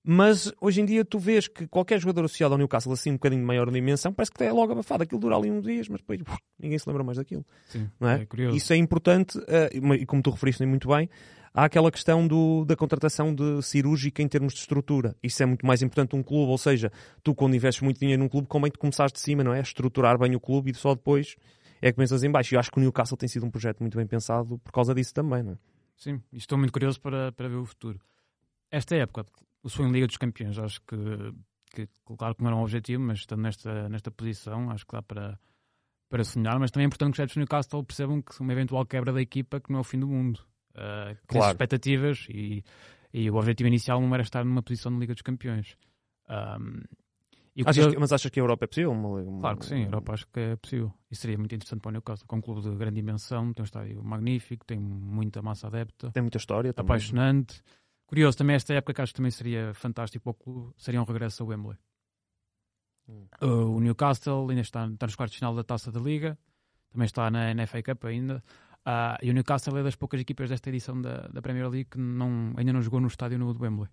Mas 0.04 0.52
hoje 0.61 0.80
em 0.80 0.85
dia 0.85 1.04
tu 1.04 1.18
vês 1.18 1.49
que 1.49 1.66
qualquer 1.66 1.99
jogador 1.99 2.26
associado 2.26 2.54
ao 2.54 2.59
Newcastle, 2.59 2.92
assim 2.92 3.11
um 3.11 3.14
bocadinho 3.14 3.40
de 3.40 3.47
maior 3.47 3.68
dimensão, 3.68 4.12
parece 4.12 4.30
que 4.30 4.45
é 4.45 4.52
logo 4.52 4.71
abafado. 4.71 5.02
Aquilo 5.02 5.21
dura 5.21 5.35
ali 5.35 5.50
uns 5.50 5.64
dias, 5.64 5.88
mas 5.88 6.00
depois 6.00 6.21
uf, 6.21 6.38
ninguém 6.56 6.78
se 6.78 6.88
lembra 6.88 7.02
mais 7.02 7.18
daquilo. 7.18 7.45
Sim, 7.66 7.90
não 7.99 8.09
é? 8.11 8.23
é. 8.23 8.50
Isso 8.54 8.73
é 8.73 8.76
importante, 8.76 9.37
uh, 9.38 9.95
e 9.95 10.06
como 10.06 10.23
tu 10.23 10.30
referiste 10.30 10.64
muito 10.64 10.87
bem, 10.87 11.11
há 11.52 11.64
aquela 11.64 11.90
questão 11.90 12.28
do, 12.28 12.64
da 12.64 12.76
contratação 12.76 13.35
de 13.35 13.61
cirúrgica 13.61 14.23
em 14.23 14.28
termos 14.28 14.54
de 14.54 14.61
estrutura. 14.61 15.16
Isso 15.21 15.42
é 15.42 15.47
muito 15.47 15.66
mais 15.66 15.83
importante 15.83 16.14
um 16.14 16.23
clube, 16.23 16.52
ou 16.52 16.59
seja, 16.59 16.92
tu 17.25 17.35
quando 17.35 17.56
investes 17.56 17.83
muito 17.83 17.99
dinheiro 17.99 18.23
num 18.23 18.28
clube, 18.28 18.47
convém 18.47 18.71
te 18.71 18.78
começares 18.78 19.12
de 19.12 19.18
cima, 19.18 19.42
não 19.42 19.52
é? 19.52 19.61
Estruturar 19.61 20.16
bem 20.16 20.37
o 20.37 20.40
clube 20.40 20.71
e 20.71 20.75
só 20.75 20.95
depois 20.95 21.35
é 21.86 21.92
que 21.92 21.96
começas 21.96 22.22
em 22.22 22.30
baixo. 22.30 22.54
E 22.54 22.56
eu 22.56 22.60
acho 22.60 22.70
que 22.70 22.78
o 22.78 22.80
Newcastle 22.80 23.16
tem 23.16 23.28
sido 23.28 23.46
um 23.46 23.50
projeto 23.50 23.80
muito 23.80 23.96
bem 23.96 24.06
pensado 24.06 24.58
por 24.58 24.72
causa 24.72 24.94
disso 24.94 25.14
também, 25.14 25.42
não 25.42 25.52
é? 25.52 25.58
Sim, 25.96 26.20
e 26.32 26.36
estou 26.36 26.58
muito 26.58 26.72
curioso 26.72 27.00
para, 27.00 27.32
para 27.32 27.48
ver 27.48 27.56
o 27.56 27.64
futuro. 27.64 27.98
Esta 28.70 28.96
época, 28.96 29.24
o 29.62 29.70
sonho 29.70 29.90
Liga 29.90 30.06
dos 30.06 30.16
Campeões, 30.16 30.58
acho 30.58 30.80
que, 30.82 30.96
que 31.70 31.88
claro 32.16 32.34
que 32.34 32.42
não 32.42 32.50
era 32.50 32.56
um 32.56 32.62
objetivo, 32.62 33.02
mas 33.02 33.20
estando 33.20 33.42
nesta, 33.42 33.88
nesta 33.88 34.10
posição, 34.10 34.70
acho 34.70 34.84
que 34.84 34.92
dá 34.92 35.00
para, 35.00 35.38
para 36.08 36.24
sonhar. 36.24 36.58
Mas 36.58 36.70
também 36.70 36.84
é 36.84 36.88
importante 36.88 37.12
que 37.12 37.16
os 37.16 37.20
adeptos 37.20 37.36
do 37.36 37.40
Newcastle 37.40 37.84
percebam 37.84 38.20
que 38.20 38.40
uma 38.40 38.52
eventual 38.52 38.84
quebra 38.84 39.12
da 39.12 39.22
equipa 39.22 39.60
que 39.60 39.70
não 39.70 39.78
é 39.78 39.80
o 39.80 39.84
fim 39.84 39.98
do 39.98 40.08
mundo. 40.08 40.40
Uh, 40.74 41.16
claro. 41.26 41.52
expectativas 41.52 42.26
e, 42.28 42.62
e, 43.10 43.30
o 43.30 43.36
objetivo 43.36 43.68
inicial 43.68 43.98
não 43.98 44.12
era 44.12 44.22
estar 44.22 44.44
numa 44.44 44.62
posição 44.62 44.92
de 44.92 44.98
Liga 44.98 45.14
dos 45.14 45.22
Campeões. 45.22 45.74
Um, 46.28 46.82
achas 47.64 47.86
que, 47.86 47.98
mas 47.98 48.12
achas 48.12 48.30
que 48.30 48.38
a 48.38 48.42
Europa 48.42 48.64
é 48.64 48.68
possível? 48.68 48.92
Uma, 48.92 49.08
uma... 49.22 49.40
Claro 49.40 49.58
que 49.58 49.66
sim, 49.66 49.82
a 49.82 49.86
Europa 49.86 50.12
acho 50.12 50.26
que 50.26 50.40
é 50.40 50.56
possível. 50.56 50.92
E 51.10 51.16
seria 51.16 51.38
muito 51.38 51.54
interessante 51.54 51.80
para 51.80 51.88
o 51.88 51.92
Newcastle, 51.92 52.26
com 52.26 52.36
um 52.36 52.40
clube 52.40 52.60
de 52.60 52.76
grande 52.76 52.96
dimensão, 52.96 53.52
tem 53.52 53.62
um 53.62 53.64
estádio 53.64 54.02
magnífico, 54.02 54.64
tem 54.66 54.78
muita 54.78 55.40
massa 55.40 55.68
adepta. 55.68 56.10
Tem 56.10 56.22
muita 56.22 56.38
história 56.38 56.72
também. 56.72 56.86
Apaixonante. 56.86 57.62
Curioso, 58.06 58.38
também 58.38 58.56
esta 58.56 58.75
época 58.75 58.94
que 58.94 59.02
acho 59.02 59.12
que 59.12 59.16
também 59.16 59.30
seria 59.30 59.72
fantástico 59.75 60.22
para 60.22 60.30
o 60.30 60.34
clube, 60.34 60.75
seria 60.76 61.00
um 61.00 61.04
regresso 61.04 61.42
a 61.42 61.46
Wembley. 61.46 61.76
Hum. 63.08 63.28
o 63.40 63.80
Newcastle 63.80 64.48
ainda 64.50 64.62
está, 64.62 64.84
está 64.84 65.06
nos 65.06 65.14
quartos 65.14 65.34
de 65.34 65.38
final 65.38 65.54
da 65.54 65.62
Taça 65.62 65.92
da 65.92 66.00
Liga, 66.00 66.36
também 66.90 67.06
está 67.06 67.30
na, 67.30 67.54
na 67.54 67.66
FA 67.66 67.82
Cup 67.82 68.04
ainda. 68.04 68.42
Uh, 68.86 69.18
e 69.22 69.30
o 69.30 69.34
Newcastle 69.34 69.76
é 69.78 69.82
das 69.82 69.96
poucas 69.96 70.20
equipas 70.20 70.48
desta 70.48 70.68
edição 70.68 71.00
da, 71.00 71.26
da 71.28 71.42
Premier 71.42 71.68
League 71.68 71.90
que 71.90 71.98
não, 71.98 72.52
ainda 72.56 72.72
não 72.72 72.82
jogou 72.82 73.00
no 73.00 73.08
estádio 73.08 73.38
novo 73.38 73.54
do 73.54 73.62
Wembley. 73.62 73.88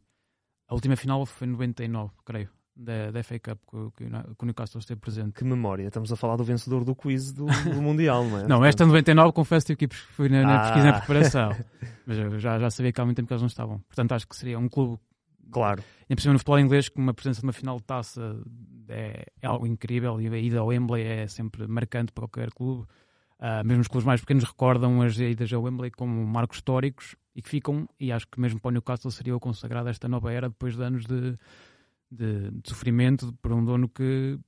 A 0.68 0.74
última 0.74 0.96
final 0.96 1.26
foi 1.26 1.48
em 1.48 1.52
99, 1.52 2.14
creio, 2.24 2.50
da, 2.76 3.12
da 3.12 3.24
FA 3.24 3.40
Cup 3.40 3.60
que, 3.70 4.04
que, 4.04 4.10
que 4.10 4.44
o 4.44 4.46
Newcastle 4.46 4.80
esteve 4.80 5.00
presente. 5.00 5.34
Que 5.34 5.44
memória, 5.44 5.88
estamos 5.88 6.12
a 6.12 6.16
falar 6.16 6.36
do 6.36 6.44
vencedor 6.44 6.84
do 6.84 6.96
quiz 6.96 7.32
do, 7.32 7.46
do 7.46 7.82
Mundial, 7.82 8.26
não 8.26 8.40
é? 8.40 8.48
não, 8.48 8.66
esta 8.66 8.86
99 8.86 9.32
confesso 9.34 9.76
que 9.76 9.88
fui 9.88 10.30
na, 10.30 10.42
na 10.44 10.56
ah. 10.56 10.62
pesquisa 10.62 10.86
na 10.88 10.94
preparação, 11.00 11.56
mas 12.06 12.18
eu 12.18 12.40
já, 12.40 12.60
já 12.60 12.70
sabia 12.70 12.92
que 12.92 13.00
há 13.00 13.06
muito 13.06 13.18
tempo 13.18 13.28
que 13.28 13.34
eles 13.34 13.42
não 13.42 13.48
estavam. 13.48 13.80
Portanto, 13.80 14.14
acho 14.14 14.28
que 14.28 14.36
seria 14.36 14.58
um 14.58 14.68
clube. 14.68 15.00
Claro. 15.52 15.84
E 16.10 16.16
por 16.16 16.26
no 16.26 16.40
futebol 16.40 16.60
inglês, 16.60 16.90
com 16.90 17.00
uma 17.00 17.14
presença 17.14 17.42
numa 17.44 17.54
final 17.54 17.78
de 17.78 17.84
taça 17.84 18.42
é, 18.90 19.26
é 19.42 19.48
algo 19.48 19.68
incrível 19.68 20.20
e 20.20 20.28
a 20.28 20.38
ida 20.38 20.60
ao 20.60 20.68
Wembley 20.68 21.04
é 21.04 21.28
sempre 21.28 21.68
marcante 21.68 22.12
para 22.12 22.28
qualquer 22.28 22.52
clube. 22.52 22.88
Uh, 23.40 23.66
mesmo 23.66 23.82
os 23.82 23.88
clubes 23.88 24.06
mais 24.06 24.22
pequenos 24.22 24.46
recordam 24.46 25.02
as 25.02 25.18
idas 25.18 25.52
a 25.52 25.60
Wembley 25.60 25.92
como 25.92 26.26
marcos 26.26 26.58
históricos 26.58 27.16
e 27.36 27.42
que 27.42 27.50
ficam, 27.50 27.88
e 28.00 28.12
acho 28.12 28.28
que 28.28 28.40
mesmo 28.40 28.60
para 28.60 28.70
o 28.70 28.72
Newcastle 28.72 29.12
seria 29.12 29.36
o 29.36 29.40
consagrado 29.40 29.90
esta 29.90 30.08
nova 30.08 30.32
era 30.32 30.48
depois 30.48 30.76
de 30.76 30.84
anos 30.84 31.06
de, 31.06 31.38
de, 32.14 32.52
de 32.52 32.70
sofrimento 32.70 33.34
por 33.42 33.52
um 33.52 33.64
dono 33.64 33.90
que 33.90 34.40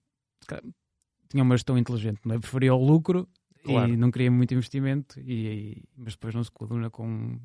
tinha 1.29 1.43
uma 1.43 1.55
gestão 1.55 1.77
inteligente, 1.77 2.21
não 2.25 2.35
é? 2.35 2.39
preferia 2.39 2.73
o 2.73 2.83
lucro 2.83 3.27
claro. 3.63 3.91
e 3.91 3.97
não 3.97 4.11
queria 4.11 4.31
muito 4.31 4.53
investimento, 4.53 5.19
e, 5.19 5.33
e, 5.33 5.83
mas 5.97 6.13
depois 6.13 6.35
não 6.35 6.43
se 6.43 6.51
coaduna 6.51 6.89
com, 6.89 7.39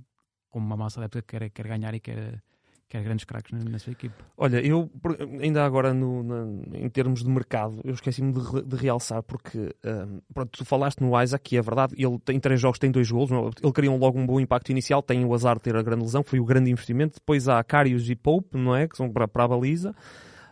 com 0.49 0.59
uma 0.59 0.77
massa 0.77 1.01
de 1.01 1.07
época 1.07 1.23
que 1.23 1.39
quer, 1.39 1.51
quer 1.51 1.67
ganhar 1.67 1.95
e 1.95 2.01
quer 2.01 2.43
quer 2.91 3.05
grandes 3.05 3.25
craques 3.25 3.53
na, 3.53 3.71
na, 3.71 3.79
sua 3.79 3.93
equipe. 3.93 4.15
Olha, 4.37 4.61
eu 4.67 4.91
ainda 5.41 5.65
agora 5.65 5.95
no, 5.95 6.25
na, 6.25 6.77
em 6.77 6.89
termos 6.89 7.23
de 7.23 7.31
mercado, 7.31 7.81
eu 7.85 7.95
esqueci-me 7.95 8.33
de, 8.33 8.63
de, 8.63 8.77
realçar 8.77 9.23
porque 9.23 9.75
um, 9.85 10.21
pronto, 10.35 10.51
tu 10.59 10.65
falaste 10.65 11.01
no 11.01 11.19
Isaac 11.23 11.55
e 11.55 11.59
é 11.59 11.63
verdade, 11.63 11.95
ele 11.97 12.19
tem 12.19 12.41
três 12.41 12.61
jogos, 12.61 12.81
tem 12.81 12.91
dois 12.91 13.09
golos, 13.09 13.31
ele 13.63 13.73
criou 13.73 13.97
logo 13.97 14.19
um 14.19 14.27
bom 14.27 14.41
impacto 14.41 14.71
inicial, 14.71 15.03
tem 15.03 15.25
o 15.25 15.33
azar 15.33 15.55
de 15.55 15.63
ter 15.63 15.77
a 15.77 15.83
grande 15.83 16.03
lesão, 16.03 16.25
foi 16.25 16.41
o 16.41 16.45
grande 16.45 16.69
investimento. 16.69 17.15
Depois 17.21 17.49
há 17.49 17.63
Carius 17.63 18.11
e 18.11 18.17
Pope, 18.17 18.59
não 18.59 18.75
é? 18.75 18.89
Que 18.89 18.97
são 18.97 19.09
para, 19.09 19.29
para 19.29 19.45
a 19.45 19.49
baliza. 19.49 19.95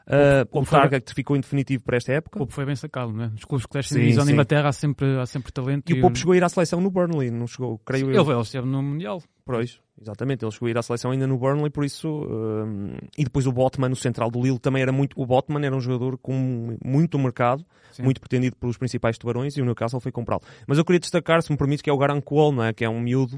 Uh, 0.09 0.49
o, 0.50 0.61
o 0.61 0.64
Target 0.64 1.12
ficou 1.12 1.37
em 1.37 1.40
definitivo 1.40 1.83
para 1.83 1.99
esta 1.99 2.12
época. 2.12 2.38
O 2.38 2.40
Pope 2.40 2.54
foi 2.54 2.64
bem 2.64 2.76
sacado, 2.76 3.12
não 3.12 3.25
é? 3.25 3.26
Os 3.37 3.45
clubes 3.45 3.66
que 3.66 3.73
descem 3.75 3.99
divisão 3.99 4.25
na 4.25 4.33
Inglaterra 4.33 4.68
há 4.68 4.73
sempre, 4.73 5.18
há 5.18 5.26
sempre 5.26 5.52
talento. 5.52 5.90
E, 5.90 5.97
e 5.97 5.99
o 5.99 6.00
Pope 6.00 6.18
chegou 6.18 6.33
a 6.33 6.37
ir 6.37 6.45
à 6.45 6.49
seleção 6.49 6.80
no 6.80 6.90
Burnley, 6.90 7.30
não 7.30 7.47
chegou, 7.47 7.78
creio 7.78 8.07
sim, 8.07 8.12
eu. 8.12 8.23
Ele, 8.23 8.33
ele 8.33 8.40
esteve 8.40 8.66
no 8.66 8.83
Mundial. 8.83 9.23
Pois, 9.56 9.80
exatamente, 10.00 10.44
ele 10.44 10.52
chegou 10.52 10.66
a 10.66 10.70
ir 10.70 10.78
à 10.78 10.82
seleção 10.82 11.10
ainda 11.10 11.26
no 11.26 11.38
Burnley, 11.38 11.70
por 11.70 11.84
isso. 11.84 12.06
Um, 12.08 12.92
e 13.16 13.24
depois 13.24 13.46
o 13.46 13.52
Botman, 13.52 13.88
no 13.88 13.96
central 13.96 14.30
do 14.30 14.42
Lille, 14.42 14.58
também 14.58 14.82
era 14.82 14.92
muito. 14.92 15.18
O 15.18 15.24
Botman 15.24 15.64
era 15.64 15.74
um 15.74 15.80
jogador 15.80 16.18
com 16.18 16.76
muito 16.84 17.18
mercado, 17.18 17.64
sim. 17.92 18.02
muito 18.02 18.20
pretendido 18.20 18.56
pelos 18.56 18.76
principais 18.76 19.16
tubarões 19.16 19.56
e 19.56 19.62
o 19.62 19.64
Newcastle 19.64 20.00
foi 20.00 20.12
comprá-lo. 20.12 20.42
Mas 20.66 20.76
eu 20.76 20.84
queria 20.84 21.00
destacar, 21.00 21.42
se 21.42 21.50
me 21.50 21.56
permite, 21.56 21.82
que 21.82 21.88
é 21.88 21.92
o 21.92 21.96
Garancuol, 21.96 22.52
não 22.52 22.64
é? 22.64 22.72
Que 22.72 22.84
é 22.84 22.90
um 22.90 23.00
miúdo. 23.00 23.36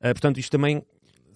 Uh, 0.00 0.14
portanto, 0.14 0.38
isto 0.38 0.52
também 0.52 0.82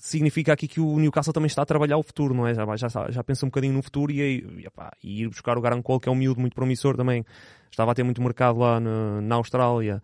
significa 0.02 0.52
aqui 0.52 0.66
que 0.66 0.80
o 0.80 0.98
Newcastle 0.98 1.32
também 1.32 1.46
está 1.46 1.62
a 1.62 1.66
trabalhar 1.66 1.96
o 1.96 2.02
futuro, 2.02 2.34
não 2.34 2.46
é? 2.46 2.54
Já, 2.54 2.76
já, 2.76 3.10
já 3.10 3.24
pensa 3.24 3.46
um 3.46 3.48
bocadinho 3.48 3.74
no 3.74 3.82
futuro 3.82 4.10
e, 4.10 4.20
e, 4.20 4.66
epá, 4.66 4.90
e 5.02 5.22
ir 5.22 5.28
buscar 5.28 5.56
o 5.56 5.60
Garancol, 5.60 6.00
que 6.00 6.08
é 6.08 6.12
um 6.12 6.16
miúdo 6.16 6.40
muito 6.40 6.54
promissor 6.54 6.96
também. 6.96 7.24
Estava 7.70 7.92
a 7.92 7.94
ter 7.94 8.02
muito 8.02 8.20
mercado 8.20 8.58
lá 8.58 8.80
na, 8.80 9.20
na 9.20 9.34
Austrália 9.36 10.02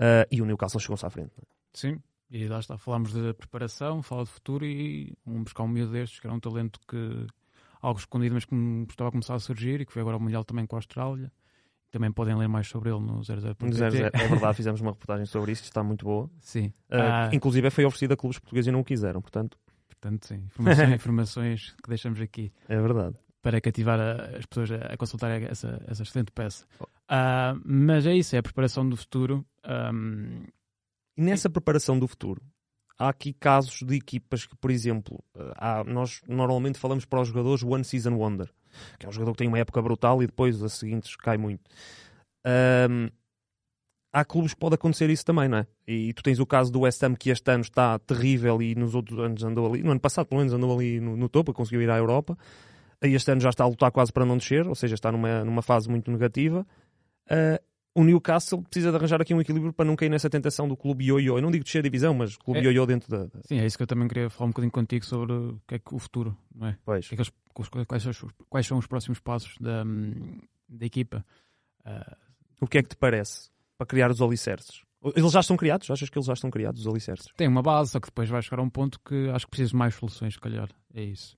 uh, 0.00 0.26
e 0.30 0.42
o 0.42 0.44
Newcastle 0.44 0.80
chegou-se 0.80 1.06
à 1.06 1.10
frente. 1.10 1.30
É? 1.38 1.42
Sim, 1.72 2.00
e 2.30 2.48
lá 2.48 2.58
está, 2.58 2.76
falámos 2.76 3.12
de 3.12 3.32
preparação, 3.34 4.02
fala 4.02 4.24
de 4.24 4.30
futuro 4.30 4.64
e 4.64 5.16
vamos 5.24 5.44
buscar 5.44 5.62
um 5.62 5.68
miúdo 5.68 5.92
destes, 5.92 6.18
que 6.18 6.26
era 6.26 6.34
um 6.34 6.40
talento 6.40 6.80
que 6.88 7.26
algo 7.80 7.98
escondido, 7.98 8.34
mas 8.34 8.44
que 8.44 8.54
estava 8.90 9.08
a 9.08 9.12
começar 9.12 9.34
a 9.34 9.38
surgir 9.38 9.80
e 9.80 9.86
que 9.86 9.92
foi 9.92 10.02
agora 10.02 10.16
o 10.16 10.20
Mundial 10.20 10.44
também 10.44 10.66
com 10.66 10.76
a 10.76 10.78
Austrália. 10.78 11.30
Também 11.90 12.10
podem 12.10 12.36
ler 12.36 12.48
mais 12.48 12.66
sobre 12.66 12.90
ele 12.90 12.98
no 12.98 13.22
00. 13.22 13.56
No 13.60 13.72
00, 13.72 14.10
é 14.12 14.28
verdade, 14.28 14.56
fizemos 14.56 14.80
uma 14.80 14.90
reportagem 14.90 15.24
sobre 15.24 15.52
isso, 15.52 15.62
está 15.62 15.82
muito 15.82 16.04
boa. 16.04 16.28
Sim. 16.40 16.66
Uh, 16.90 16.94
ah, 17.00 17.30
inclusive 17.32 17.70
foi 17.70 17.84
oferecida 17.84 18.14
a 18.14 18.16
clubes 18.16 18.38
portugueses 18.38 18.68
e 18.68 18.72
não 18.72 18.80
o 18.80 18.84
quiseram, 18.84 19.20
portanto. 19.20 19.56
Portanto, 19.88 20.26
sim. 20.26 20.42
Informações, 20.46 20.90
informações 20.92 21.74
que 21.82 21.88
deixamos 21.88 22.20
aqui. 22.20 22.52
É 22.68 22.78
verdade. 22.78 23.16
Para 23.40 23.60
cativar 23.60 23.98
a, 23.98 24.36
as 24.36 24.44
pessoas 24.44 24.72
a, 24.72 24.92
a 24.92 24.96
consultar 24.96 25.40
essa, 25.42 25.82
essa 25.86 26.02
excelente 26.02 26.32
peça. 26.32 26.66
Uh, 26.82 27.58
mas 27.64 28.04
é 28.04 28.14
isso, 28.14 28.36
é 28.36 28.40
a 28.40 28.42
preparação 28.42 28.86
do 28.86 28.96
futuro. 28.96 29.46
Um... 29.64 30.44
E 31.16 31.22
nessa 31.22 31.48
preparação 31.48 31.98
do 31.98 32.06
futuro, 32.06 32.42
há 32.98 33.08
aqui 33.08 33.32
casos 33.32 33.80
de 33.82 33.96
equipas 33.96 34.46
que, 34.46 34.56
por 34.56 34.70
exemplo, 34.70 35.22
há, 35.56 35.82
nós 35.84 36.20
normalmente 36.28 36.78
falamos 36.78 37.04
para 37.04 37.20
os 37.20 37.28
jogadores 37.28 37.62
One 37.62 37.84
Season 37.84 38.14
Wonder 38.14 38.50
que 38.98 39.06
é 39.06 39.08
um 39.08 39.12
jogador 39.12 39.32
que 39.32 39.38
tem 39.38 39.48
uma 39.48 39.58
época 39.58 39.80
brutal 39.80 40.22
e 40.22 40.26
depois 40.26 40.62
as 40.62 40.74
seguintes 40.74 41.16
cai 41.16 41.36
muito. 41.36 41.62
Um, 42.90 43.08
há 44.12 44.24
clubes 44.24 44.54
que 44.54 44.60
pode 44.60 44.74
acontecer 44.74 45.10
isso 45.10 45.24
também, 45.24 45.48
não 45.48 45.58
é? 45.58 45.66
E 45.86 46.12
tu 46.12 46.22
tens 46.22 46.38
o 46.38 46.46
caso 46.46 46.70
do 46.72 46.80
West 46.80 47.02
Ham 47.02 47.14
que 47.14 47.30
este 47.30 47.50
ano 47.50 47.62
está 47.62 47.98
terrível 47.98 48.60
e 48.62 48.74
nos 48.74 48.94
outros 48.94 49.18
anos 49.18 49.42
andou 49.42 49.66
ali, 49.72 49.82
no 49.82 49.90
ano 49.90 50.00
passado 50.00 50.26
pelo 50.26 50.40
menos 50.40 50.52
andou 50.52 50.74
ali 50.74 51.00
no, 51.00 51.16
no 51.16 51.28
topo, 51.28 51.52
conseguiu 51.52 51.82
ir 51.82 51.90
à 51.90 51.96
Europa. 51.96 52.36
Este 53.02 53.30
ano 53.30 53.40
já 53.40 53.50
está 53.50 53.64
a 53.64 53.68
lutar 53.68 53.90
quase 53.90 54.12
para 54.12 54.24
não 54.24 54.38
descer, 54.38 54.66
ou 54.66 54.74
seja, 54.74 54.94
está 54.94 55.12
numa, 55.12 55.44
numa 55.44 55.62
fase 55.62 55.88
muito 55.88 56.10
negativa. 56.10 56.66
Uh, 57.30 57.62
o 57.96 58.04
Newcastle 58.04 58.62
precisa 58.62 58.90
de 58.90 58.96
arranjar 58.96 59.22
aqui 59.22 59.32
um 59.32 59.40
equilíbrio 59.40 59.72
para 59.72 59.86
não 59.86 59.96
cair 59.96 60.10
nessa 60.10 60.28
tentação 60.28 60.68
do 60.68 60.76
clube 60.76 61.06
ioiô. 61.06 61.38
Eu 61.38 61.42
não 61.42 61.50
digo 61.50 61.64
descer 61.64 61.78
a 61.78 61.82
divisão, 61.82 62.12
mas 62.12 62.36
clube 62.36 62.60
é, 62.60 62.64
ioiô 62.64 62.84
dentro 62.84 63.10
da, 63.10 63.24
da, 63.24 63.40
Sim, 63.46 63.58
é 63.58 63.64
isso 63.64 63.78
que 63.78 63.82
eu 63.82 63.86
também 63.86 64.06
queria 64.06 64.28
falar 64.28 64.48
um 64.48 64.50
bocadinho 64.50 64.70
contigo 64.70 65.02
sobre 65.06 65.32
o 65.32 65.60
que 65.66 65.76
é 65.76 65.78
que 65.78 65.94
o 65.94 65.98
futuro, 65.98 66.36
não 66.54 66.68
é? 66.68 66.78
Pois. 66.84 67.08
Que 67.08 67.14
é 67.14 67.16
que 67.16 67.22
eles, 67.22 67.32
quais, 67.88 68.02
são 68.02 68.10
os, 68.10 68.24
quais, 68.50 68.66
são 68.66 68.76
os, 68.78 68.86
próximos 68.86 69.18
passos 69.18 69.56
da, 69.58 69.82
da 70.68 70.84
equipa? 70.84 71.24
Uh, 71.86 72.16
o 72.60 72.66
que 72.66 72.76
é 72.76 72.82
que 72.82 72.90
te 72.90 72.96
parece 72.96 73.48
para 73.78 73.86
criar 73.86 74.10
os 74.10 74.20
alicerces? 74.20 74.82
Eles 75.14 75.32
já 75.32 75.40
estão 75.40 75.56
criados? 75.56 75.90
Achas 75.90 76.10
que 76.10 76.18
eles 76.18 76.26
já 76.26 76.34
estão 76.34 76.50
criados, 76.50 76.82
os 76.82 76.86
alicerces? 76.86 77.28
Tem 77.34 77.48
uma 77.48 77.62
base, 77.62 77.92
só 77.92 78.00
que 78.00 78.08
depois 78.08 78.28
vai 78.28 78.42
chegar 78.42 78.58
a 78.58 78.62
um 78.62 78.68
ponto 78.68 79.00
que 79.00 79.30
acho 79.30 79.46
que 79.46 79.50
precisa 79.52 79.70
de 79.70 79.76
mais 79.76 79.94
soluções, 79.94 80.34
se 80.34 80.40
calhar. 80.40 80.68
É 80.92 81.02
isso. 81.02 81.34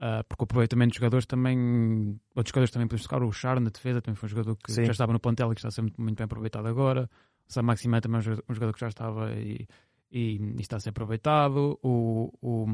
Uh, 0.00 0.24
porque 0.26 0.42
o 0.42 0.44
aproveitamento 0.44 0.90
dos 0.90 0.96
jogadores 0.96 1.26
também. 1.26 2.18
Outros 2.34 2.50
jogadores 2.50 2.70
também 2.70 2.88
podemos 2.88 3.02
tocar. 3.02 3.22
O 3.22 3.30
Char 3.32 3.60
na 3.60 3.68
defesa 3.68 4.00
também 4.00 4.16
foi 4.16 4.28
um 4.28 4.30
jogador 4.30 4.56
que 4.56 4.72
Sim. 4.72 4.86
já 4.86 4.92
estava 4.92 5.12
no 5.12 5.20
plantel 5.20 5.52
e 5.52 5.54
que 5.54 5.58
está 5.58 5.68
a 5.68 5.70
ser 5.70 5.82
muito, 5.82 6.00
muito 6.00 6.16
bem 6.16 6.24
aproveitado 6.24 6.66
agora. 6.66 7.08
O 7.46 7.52
Sam 7.52 7.64
Maximé 7.64 8.00
também 8.00 8.18
é 8.18 8.32
um 8.48 8.54
jogador 8.54 8.72
que 8.72 8.80
já 8.80 8.88
estava 8.88 9.30
e, 9.34 9.68
e, 10.10 10.36
e 10.56 10.60
está 10.60 10.76
a 10.76 10.80
ser 10.80 10.88
aproveitado. 10.88 11.78
O, 11.82 12.32
o, 12.40 12.66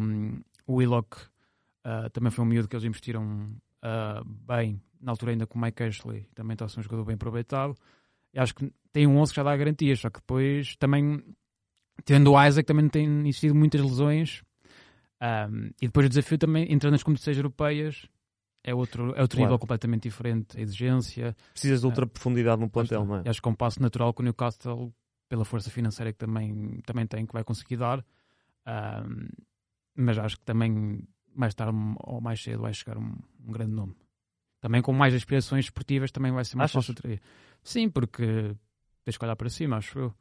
o 0.68 0.74
Willock 0.74 1.16
uh, 1.84 2.08
também 2.12 2.30
foi 2.30 2.44
um 2.44 2.48
miúdo 2.48 2.68
que 2.68 2.76
eles 2.76 2.84
investiram 2.84 3.50
uh, 3.82 4.24
bem, 4.24 4.80
na 5.00 5.10
altura 5.10 5.32
ainda 5.32 5.48
com 5.48 5.58
o 5.58 5.62
Mike 5.62 5.82
Ashley, 5.82 6.28
também 6.32 6.52
está 6.52 6.66
a 6.66 6.68
ser 6.68 6.78
um 6.78 6.82
jogador 6.84 7.06
bem 7.06 7.16
aproveitado. 7.16 7.74
E 8.32 8.38
acho 8.38 8.54
que 8.54 8.72
tem 8.92 9.04
um 9.04 9.18
11 9.18 9.32
que 9.32 9.36
já 9.36 9.42
dá 9.42 9.56
garantias, 9.56 9.98
só 9.98 10.10
que 10.10 10.20
depois 10.20 10.76
também, 10.76 11.24
tendo 12.04 12.32
o 12.32 12.44
Isaac, 12.46 12.64
também 12.64 12.88
tem 12.88 13.20
existido 13.22 13.54
muitas 13.54 13.80
lesões 13.80 14.44
um, 15.22 15.70
e 15.80 15.86
depois 15.86 16.06
o 16.06 16.08
desafio 16.08 16.38
também, 16.38 16.70
entrando 16.72 16.92
nas 16.92 17.02
competições 17.02 17.36
europeias, 17.36 18.08
é 18.62 18.74
outro, 18.74 19.14
é 19.14 19.22
outro 19.22 19.36
claro. 19.36 19.50
nível 19.50 19.58
completamente 19.58 20.02
diferente. 20.02 20.58
A 20.58 20.60
exigência. 20.60 21.36
Precisas 21.52 21.80
de 21.80 21.86
outra 21.86 22.04
uh, 22.04 22.08
profundidade 22.08 22.60
no 22.60 22.68
plantel, 22.68 23.04
não 23.04 23.16
é? 23.16 23.28
Acho 23.28 23.40
que 23.40 23.48
é 23.48 23.50
um 23.50 23.54
passo 23.54 23.80
natural 23.80 24.12
que 24.12 24.20
o 24.20 24.24
Newcastle, 24.24 24.92
pela 25.28 25.44
força 25.44 25.70
financeira 25.70 26.12
que 26.12 26.18
também, 26.18 26.80
também 26.84 27.06
tem, 27.06 27.24
que 27.24 27.32
vai 27.32 27.44
conseguir 27.44 27.76
dar. 27.76 28.04
Um, 28.66 29.28
mas 29.94 30.18
acho 30.18 30.36
que 30.36 30.44
também, 30.44 31.00
mais 31.34 31.54
tarde 31.54 31.78
ou 32.00 32.20
mais 32.20 32.42
cedo, 32.42 32.62
vai 32.62 32.74
chegar 32.74 32.98
um, 32.98 33.16
um 33.46 33.52
grande 33.52 33.72
nome. 33.72 33.94
Também 34.60 34.82
com 34.82 34.92
mais 34.92 35.14
aspirações 35.14 35.66
esportivas, 35.66 36.10
também 36.10 36.32
vai 36.32 36.44
ser 36.44 36.56
mais 36.56 36.74
Achas? 36.74 36.86
fácil. 36.86 37.20
Sim, 37.62 37.88
porque 37.88 38.54
tens 39.04 39.16
que 39.16 39.24
olhar 39.24 39.36
para 39.36 39.48
cima, 39.48 39.76
acho 39.76 39.98
eu. 39.98 40.14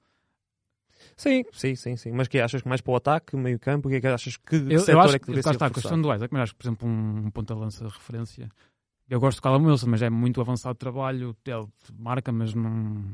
Sim, 1.15 1.43
sim, 1.51 1.75
sim, 1.75 1.97
sim. 1.97 2.11
Mas 2.11 2.27
que 2.27 2.39
achas 2.39 2.61
que 2.61 2.67
mais 2.67 2.81
para 2.81 2.91
o 2.91 2.95
ataque, 2.95 3.35
meio 3.35 3.59
campo, 3.59 3.87
o 3.87 3.91
que 3.91 3.97
é 3.97 4.01
que 4.01 4.07
achas 4.07 4.37
que 4.37 4.55
eu, 4.55 4.79
setor 4.79 4.91
eu 4.91 4.99
acho 5.01 5.15
é 5.15 5.19
que 5.19 5.25
deveria 5.25 5.43
ser 5.43 5.51
está, 5.51 5.65
a 5.67 5.71
questão 5.71 6.01
do 6.01 6.13
Isaac, 6.13 6.33
mas 6.33 6.43
acho 6.43 6.53
que, 6.53 6.57
por 6.57 6.65
exemplo, 6.65 6.87
um, 6.87 7.25
um 7.25 7.31
ponta-lança 7.31 7.85
de 7.85 7.91
referência. 7.91 8.49
Eu 9.09 9.19
gosto 9.19 9.37
de 9.37 9.41
Callum 9.41 9.65
Wilson, 9.67 9.87
mas 9.87 10.01
é 10.01 10.09
muito 10.09 10.41
avançado 10.41 10.73
de 10.73 10.79
trabalho, 10.79 11.35
ele 11.45 11.67
marca, 11.93 12.31
mas 12.31 12.53
não... 12.53 13.05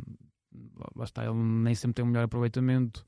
Lá 0.96 1.06
está, 1.06 1.24
ele 1.24 1.34
nem 1.34 1.76
sempre 1.76 1.96
tem 1.96 2.06
o 2.06 2.08
melhor 2.08 2.24
aproveitamento. 2.24 3.06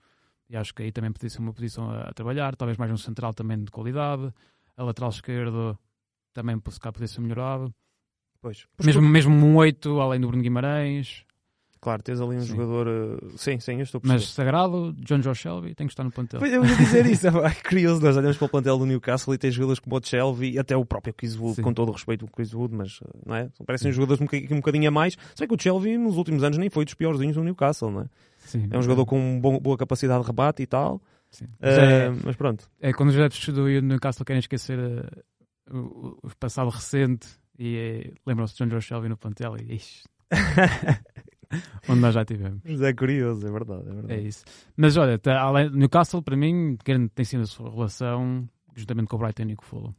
E 0.49 0.55
acho 0.55 0.73
que 0.73 0.83
aí 0.83 0.91
também 0.91 1.11
podia 1.11 1.29
ser 1.29 1.39
uma 1.39 1.53
posição 1.53 1.89
a, 1.89 2.01
a 2.03 2.13
trabalhar. 2.13 2.55
Talvez 2.55 2.77
mais 2.77 2.91
um 2.91 2.97
central 2.97 3.33
também 3.33 3.63
de 3.63 3.71
qualidade. 3.71 4.33
A 4.77 4.83
lateral 4.83 5.09
esquerdo 5.09 5.77
também 6.33 6.61
se 6.69 6.79
cá 6.79 6.91
podia 6.91 7.07
ser 7.07 7.21
melhorado. 7.21 7.73
Pois. 8.41 8.67
Mesmo, 8.83 9.01
mesmo 9.01 9.33
um 9.33 9.55
8, 9.55 9.99
além 9.99 10.19
do 10.19 10.27
Bruno 10.27 10.43
Guimarães. 10.43 11.25
Claro, 11.83 12.01
tens 12.01 12.21
ali 12.21 12.37
um 12.37 12.41
sim. 12.41 12.47
jogador. 12.47 12.87
Uh... 12.87 13.37
Sim, 13.37 13.59
sim, 13.59 13.73
eu 13.73 13.81
estou 13.81 13.99
a 14.01 14.07
Mas 14.07 14.29
sagrado, 14.29 14.93
John 14.99 15.21
Joe 15.21 15.35
Shelby 15.35 15.75
tem 15.75 15.85
que 15.85 15.91
estar 15.91 16.05
no 16.05 16.11
plantel. 16.11 16.39
Pois 16.39 16.53
eu 16.53 16.63
ia 16.63 16.75
dizer 16.77 17.05
isso, 17.05 17.27
é 17.27 17.53
curioso. 17.55 18.01
Nós 18.01 18.15
olhamos 18.15 18.37
para 18.37 18.45
o 18.45 18.49
plantel 18.49 18.77
do 18.77 18.85
Newcastle 18.85 19.33
e 19.33 19.37
tem 19.37 19.51
jogadores 19.51 19.79
como 19.81 19.97
o 19.97 20.01
Shelby 20.01 20.51
e 20.51 20.59
até 20.59 20.77
o 20.77 20.85
próprio 20.85 21.13
Chris 21.13 21.35
Wood, 21.35 21.55
sim. 21.55 21.61
com 21.61 21.73
todo 21.73 21.89
o 21.89 21.91
respeito 21.91 22.23
o 22.23 22.31
Chris 22.31 22.53
Wood, 22.53 22.73
mas 22.73 23.01
uh, 23.01 23.09
não 23.25 23.35
é? 23.35 23.49
Parecem 23.65 23.91
sim. 23.91 23.95
jogadores 23.97 24.21
um 24.21 24.23
bocadinho, 24.23 24.53
um 24.53 24.59
bocadinho 24.61 24.87
a 24.87 24.91
mais. 24.91 25.17
Sei 25.35 25.45
que 25.45 25.53
o 25.53 25.59
Shelby 25.59 25.97
nos 25.97 26.15
últimos 26.15 26.41
anos 26.41 26.57
nem 26.57 26.69
foi 26.69 26.85
dos 26.85 26.93
piorzinhos 26.93 27.35
do 27.35 27.43
Newcastle, 27.43 27.91
não 27.91 28.01
é? 28.03 28.05
Sim, 28.45 28.69
é 28.71 28.77
um 28.77 28.81
jogador 28.81 29.05
com 29.05 29.19
um 29.19 29.41
bom, 29.41 29.59
boa 29.59 29.75
capacidade 29.77 30.21
de 30.21 30.27
rebate 30.27 30.63
e 30.63 30.65
tal. 30.65 31.01
Sim. 31.31 31.45
Uh, 31.45 31.65
é, 31.65 32.09
mas 32.23 32.37
pronto. 32.37 32.71
É 32.79 32.93
quando 32.93 33.09
os 33.09 33.15
adeptos 33.17 33.45
do 33.53 33.67
Newcastle 33.67 34.23
querem 34.23 34.39
esquecer 34.39 34.79
uh, 34.79 35.77
o, 35.77 36.17
o, 36.23 36.35
passado 36.39 36.69
recente 36.69 37.27
e 37.59 38.13
lembram-se 38.25 38.53
de 38.53 38.63
John 38.63 38.69
Joe 38.69 38.81
Shelby 38.81 39.09
no 39.09 39.17
plantel 39.17 39.57
e 39.57 39.75
ixi. 39.75 40.03
onde 41.89 41.99
nós 41.99 42.13
já 42.13 42.25
tivemos. 42.25 42.59
Mas 42.63 42.81
é 42.81 42.93
curioso, 42.93 43.47
é 43.47 43.51
verdade, 43.51 43.81
é 43.81 43.93
verdade. 43.93 44.13
É 44.13 44.21
isso. 44.21 44.43
Mas 44.75 44.97
olha, 44.97 45.17
tá, 45.17 45.39
além, 45.39 45.69
Newcastle, 45.69 46.21
para 46.21 46.35
mim, 46.35 46.77
tem 47.13 47.25
sido 47.25 47.43
a 47.43 47.47
sua 47.47 47.69
relação 47.69 48.47
juntamente 48.75 49.07
com 49.07 49.15
o 49.15 49.19
Brighton 49.19 49.43
e 49.43 49.55
com 49.55 49.63
o 49.63 49.67
Fulham. 49.67 49.95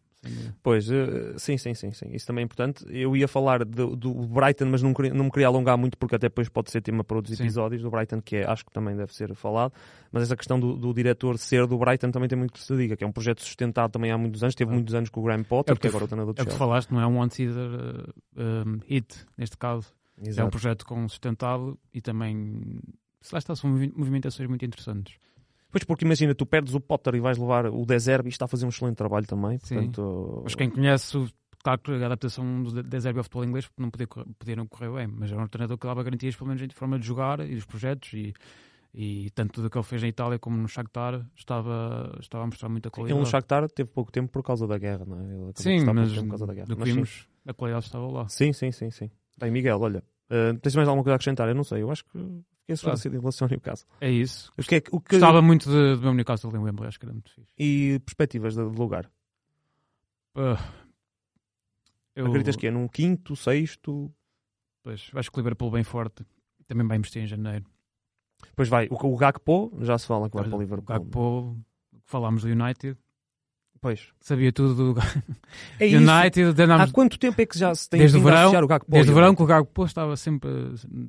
Pois, 0.63 0.89
uh, 0.91 1.39
sim, 1.39 1.59
sim, 1.59 1.75
sim, 1.75 1.93
sim. 1.93 2.09
Isso 2.13 2.27
também 2.27 2.43
é 2.43 2.45
importante. 2.45 2.85
Eu 2.89 3.17
ia 3.17 3.29
falar 3.29 3.65
do, 3.65 3.95
do 3.95 4.13
Brighton, 4.13 4.67
mas 4.67 4.83
não, 4.83 4.95
não 5.13 5.25
me 5.25 5.31
queria 5.31 5.47
alongar 5.47 5.77
muito 5.77 5.99
porque 5.99 6.15
até 6.17 6.29
depois 6.29 6.49
pode 6.49 6.71
ser 6.71 6.81
tema 6.81 7.05
para 7.05 7.17
outros 7.17 7.37
sim. 7.37 7.43
episódios 7.43 7.83
do 7.83 7.91
Brighton, 7.91 8.21
que 8.21 8.37
é, 8.37 8.47
acho 8.47 8.65
que 8.65 8.73
também 8.73 8.97
deve 8.97 9.15
ser 9.15 9.35
falado. 9.35 9.73
Mas 10.11 10.25
essa 10.25 10.37
questão 10.37 10.59
do, 10.59 10.77
do 10.77 10.93
diretor 10.95 11.39
ser 11.39 11.67
do 11.67 11.77
Brighton 11.79 12.11
também 12.11 12.29
tem 12.29 12.39
muito 12.39 12.53
que 12.53 12.63
se 12.63 12.75
diga, 12.77 12.97
que 12.97 13.05
é 13.05 13.07
um 13.07 13.13
projeto 13.13 13.43
sustentado 13.43 13.91
também 13.91 14.11
há 14.11 14.19
muitos 14.19 14.43
anos, 14.43 14.55
teve 14.55 14.71
ah. 14.71 14.75
muitos 14.75 14.95
anos 14.95 15.11
com 15.11 15.21
o 15.21 15.25
Graham 15.25 15.45
Potter, 15.45 15.75
é 15.75 15.79
que, 15.79 15.87
é 15.87 15.91
agora 15.91 16.05
o 16.05 16.09
treinador 16.09 16.35
do 16.35 16.41
É 16.41 16.43
o 16.43 16.47
que 16.47 16.55
falaste, 16.55 16.91
não 16.91 17.01
é 17.01 17.07
um 17.07 17.19
one-seater 17.19 17.57
uh, 17.57 18.13
um, 18.37 18.81
hit, 18.87 19.15
neste 19.37 19.57
caso. 19.57 19.93
Exato. 20.21 20.41
É 20.41 20.45
um 20.45 20.51
projeto 20.51 20.87
com 20.87 21.09
sustentado 21.09 21.79
e 21.93 22.01
também 22.01 22.81
lá 23.33 23.39
está, 23.39 23.55
são 23.57 23.71
movi- 23.71 23.93
movimentações 23.97 24.49
muito 24.49 24.65
interessantes. 24.65 25.17
Pois 25.71 25.83
porque 25.85 26.05
imagina, 26.05 26.35
tu 26.35 26.47
perdes 26.47 26.75
o 26.75 26.81
Potter 26.81 27.15
e 27.17 27.21
vais 27.21 27.37
levar 27.37 27.67
o 27.67 27.85
Deserbi 27.85 28.29
e 28.29 28.31
está 28.31 28.45
a 28.45 28.49
fazer 28.49 28.65
um 28.65 28.69
excelente 28.69 28.95
trabalho 28.97 29.27
também. 29.27 29.59
Sim. 29.59 29.75
Portanto, 29.75 30.41
Mas 30.45 30.55
quem 30.55 30.71
conhece, 30.71 31.17
o- 31.17 31.29
claro 31.65 31.81
que 31.81 31.91
a 31.91 32.07
adaptação 32.07 32.63
do 32.63 32.81
Deserve 32.83 33.19
ao 33.19 33.25
futebol 33.25 33.45
inglês 33.45 33.69
não 33.77 33.91
podia, 33.91 34.07
podia 34.07 34.55
não 34.57 34.69
correr 34.69 34.91
bem, 34.93 35.07
mas 35.09 35.33
era 35.33 35.43
um 35.43 35.49
treinador 35.49 35.77
que 35.77 35.87
dava 35.87 36.03
garantias, 36.05 36.37
pelo 36.37 36.49
menos, 36.49 36.67
de 36.69 36.75
forma 36.75 36.97
de 36.99 37.05
jogar 37.07 37.41
e 37.41 37.55
dos 37.57 37.65
projetos 37.65 38.13
e, 38.13 38.33
e 38.95 39.31
tanto 39.31 39.61
do 39.61 39.69
que 39.69 39.77
ele 39.77 39.83
fez 39.85 40.01
na 40.01 40.07
Itália 40.07 40.39
como 40.39 40.57
no 40.57 40.69
Shakhtar 40.69 41.27
estava, 41.35 42.17
estava 42.21 42.45
a 42.45 42.47
mostrar 42.47 42.69
muita 42.69 42.87
ele 42.87 42.93
qualidade. 42.95 43.19
no 43.21 43.27
Shakhtar 43.27 43.69
teve 43.69 43.91
pouco 43.91 44.13
tempo 44.13 44.31
por 44.31 44.45
causa 44.45 44.69
da 44.69 44.79
guerra, 44.79 45.05
não 45.05 45.19
é? 45.19 45.25
Ele 45.25 45.53
Sim, 45.57 45.85
mas 45.93 46.13
por 46.15 46.29
causa 46.29 46.47
da 46.47 46.55
guerra. 46.55 46.67
do 46.67 46.75
que 46.77 46.81
Mas 46.81 46.89
sim. 46.89 46.95
vimos, 46.95 47.29
a 47.49 47.53
qualidade 47.53 47.87
estava 47.87 48.07
lá. 48.07 48.29
Sim, 48.29 48.53
sim, 48.53 48.71
sim, 48.71 48.91
sim. 48.93 49.11
Bem, 49.37 49.51
Miguel, 49.51 49.81
olha, 49.81 50.03
eh, 50.31 50.53
tens 50.55 50.75
mais 50.77 50.87
alguma 50.89 51.03
coisa 51.03 51.15
a 51.15 51.17
acrescentar? 51.17 51.49
Eu 51.49 51.55
não 51.55 51.65
sei, 51.65 51.83
eu 51.83 51.91
acho 51.91 52.05
que 52.05 52.11
fiquei 52.11 52.75
esclarecido 52.75 53.17
em 53.17 53.19
relação 53.21 53.47
ao 53.47 53.51
Newcastle. 53.51 53.89
É 54.01 54.11
isso. 54.11 54.53
O 54.57 54.63
que 54.63 54.75
é, 54.77 54.81
que- 54.81 54.91
o 54.95 55.01
que, 55.01 55.11
Gostava 55.17 55.43
muito 55.43 55.69
de, 55.69 55.97
do 55.97 56.03
meu 56.03 56.15
Newcastle 56.15 56.55
em 56.55 56.59
Wembley, 56.59 56.89
acho 56.89 56.99
que 56.99 57.05
era 57.07 57.13
muito 57.13 57.31
fixe. 57.33 57.53
E 57.59 57.99
perspectivas 58.07 58.55
de, 58.55 58.69
de 58.71 58.79
lugar? 58.79 59.11
Ah, 60.37 60.57
eu, 62.15 62.27
Acreditas 62.27 62.57
que 62.57 62.67
é 62.67 62.71
num 62.71 62.89
quinto, 62.89 63.35
sexto? 63.37 64.13
Pois, 64.83 65.11
acho 65.15 65.31
que 65.31 65.39
o 65.39 65.41
Liverpool 65.41 65.71
bem 65.71 65.83
forte 65.85 66.25
também 66.67 66.87
vai 66.87 66.97
investir 66.97 67.23
em 67.23 67.27
janeiro. 67.27 67.65
Depois 68.49 68.69
vai, 68.69 68.87
o, 68.91 68.95
o 68.95 69.17
Gakpo, 69.17 69.77
já 69.81 69.97
se 69.99 70.07
fala 70.07 70.29
que 70.31 70.37
vai 70.37 70.45
para 70.45 70.55
o 70.55 70.59
O 70.59 70.61
Liverpool. 70.61 70.87
Gakpo, 70.87 71.59
falámos 72.05 72.43
do 72.43 72.49
United, 72.49 72.99
Pois. 73.85 74.09
sabia 74.19 74.51
tudo 74.51 74.95
do 74.95 75.01
É 75.79 75.87
isso. 75.87 75.99
United, 75.99 76.55
Há 76.73 76.91
quanto 76.91 77.19
tempo 77.19 77.39
é 77.39 77.45
que 77.45 77.59
já 77.59 77.75
se 77.75 77.87
tem 77.91 78.01
Desde 78.01 78.17
o 78.17 78.23
verão- 78.23 78.65
o 78.65 78.67
Gakpo? 78.67 78.91
desde 78.91 79.13
o 79.13 79.15
verão 79.15 79.35
que 79.35 79.43
o 79.43 79.47
Gakpo 79.47 79.85
estava 79.85 80.17
sempre, 80.17 80.49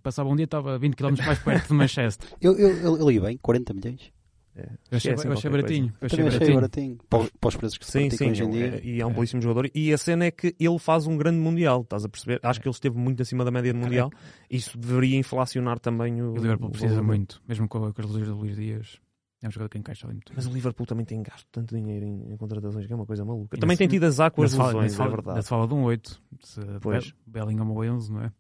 passava 0.04 0.28
um 0.28 0.36
dia 0.36 0.44
estava 0.44 0.78
20 0.78 0.94
km 0.98 1.16
mais 1.26 1.40
perto 1.40 1.70
de 1.70 1.74
Manchester. 1.74 2.28
Eu, 2.42 2.52
eu, 2.58 2.70
eu, 2.80 2.98
eu 2.98 3.10
li 3.10 3.18
bem, 3.18 3.38
40 3.42 3.74
milhões. 3.74 4.12
É, 4.58 4.64
Eu 4.92 4.98
achei, 4.98 5.12
eu 5.14 5.16
baratinho. 5.52 5.94
Eu 6.02 6.06
achei 6.06 6.24
baratinho. 6.24 6.56
baratinho. 6.56 6.98
Para, 7.10 7.20
os- 7.24 7.30
para 7.40 7.48
os 7.48 7.56
preços 7.56 7.78
que 7.78 7.86
se 7.86 7.92
Sim, 7.94 8.10
sim, 8.10 8.30
hoje 8.32 8.44
em 8.44 8.50
dia. 8.50 8.66
é- 8.68 8.82
e 8.86 9.00
é 9.02 9.06
um 9.06 9.14
belíssimo 9.14 9.42
jogador. 9.42 9.70
E 9.74 9.94
a 9.94 9.98
cena 9.98 10.26
é 10.26 10.32
que 10.32 10.54
ele 10.60 10.78
faz 10.80 11.08
um 11.08 11.16
grande 11.18 11.40
Mundial, 11.40 11.82
estás 11.82 12.04
a 12.04 12.10
perceber? 12.10 12.42
Acho 12.44 12.60
que 12.62 12.68
ele 12.68 12.74
esteve 12.76 12.98
muito 12.98 13.22
acima 13.22 13.46
da 13.46 13.52
média 13.52 13.72
do 13.74 13.80
Mundial. 13.80 14.10
Isso 14.52 14.78
deveria 14.78 15.18
inflacionar 15.18 15.80
também 15.80 16.22
o. 16.22 16.32
O 16.34 16.38
Liverpool 16.38 16.68
o 16.68 16.72
precisa 16.72 16.96
valor. 16.96 17.08
muito, 17.08 17.42
mesmo 17.48 17.68
com, 17.70 17.80
com 17.94 18.02
as 18.02 18.08
lesões 18.08 18.28
do 18.28 18.36
Luís 18.36 18.56
Dias. 18.58 18.98
É 19.46 19.48
um 19.48 19.52
jogador 19.52 19.70
que 19.70 19.78
encaixa 19.78 20.08
ali 20.08 20.16
muito. 20.16 20.32
Mas 20.36 20.48
o 20.48 20.50
Liverpool 20.52 20.88
também 20.88 21.06
tem 21.06 21.22
gasto 21.22 21.46
tanto 21.52 21.76
dinheiro 21.76 22.04
em, 22.04 22.34
em 22.34 22.36
contratações 22.36 22.88
que 22.88 22.92
é 22.92 22.96
uma 22.96 23.06
coisa 23.06 23.24
maluca. 23.24 23.56
E 23.56 23.60
Também 23.60 23.78
tem 23.78 23.88
tido 23.88 24.04
azar 24.06 24.32
com 24.32 24.42
as 24.42 24.50
se 24.50 24.58
fala- 24.58 24.70
lesões, 24.70 24.94
é 24.94 24.98
fala- 24.98 25.10
verdade. 25.12 25.30
ainda 25.30 25.42
se 25.44 25.50
fala 25.50 25.68
de 25.68 25.74
um 25.76 25.84
8. 25.84 26.22
Se 26.42 26.62
Pois. 26.82 27.12
Be- 27.12 27.18
Bellingham 27.28 27.70
ou 27.70 27.86
Enzo, 27.86 28.12
não 28.12 28.22
é? 28.24 28.32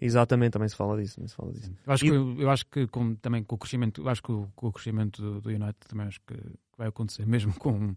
Exatamente, 0.00 0.52
também 0.52 0.68
se 0.68 0.76
fala 0.76 0.96
disso. 1.00 1.16
Também 1.16 1.28
se 1.28 1.34
fala 1.34 1.52
disso. 1.52 1.72
Eu 1.84 1.92
acho 1.92 2.06
E- 2.06 2.10
que, 2.10 2.42
eu 2.42 2.50
acho 2.50 2.66
que 2.66 2.86
com, 2.86 3.14
também 3.16 3.42
com 3.42 3.56
o 3.56 3.58
crescimento, 3.58 4.02
eu 4.02 4.08
acho 4.08 4.22
que 4.22 4.30
o, 4.30 4.48
com 4.54 4.68
o 4.68 4.72
crescimento 4.72 5.20
do, 5.20 5.40
do 5.40 5.48
United 5.50 5.76
também 5.88 6.06
acho 6.06 6.20
que 6.24 6.34
vai 6.78 6.86
acontecer, 6.86 7.26
mesmo 7.26 7.52
com, 7.58 7.94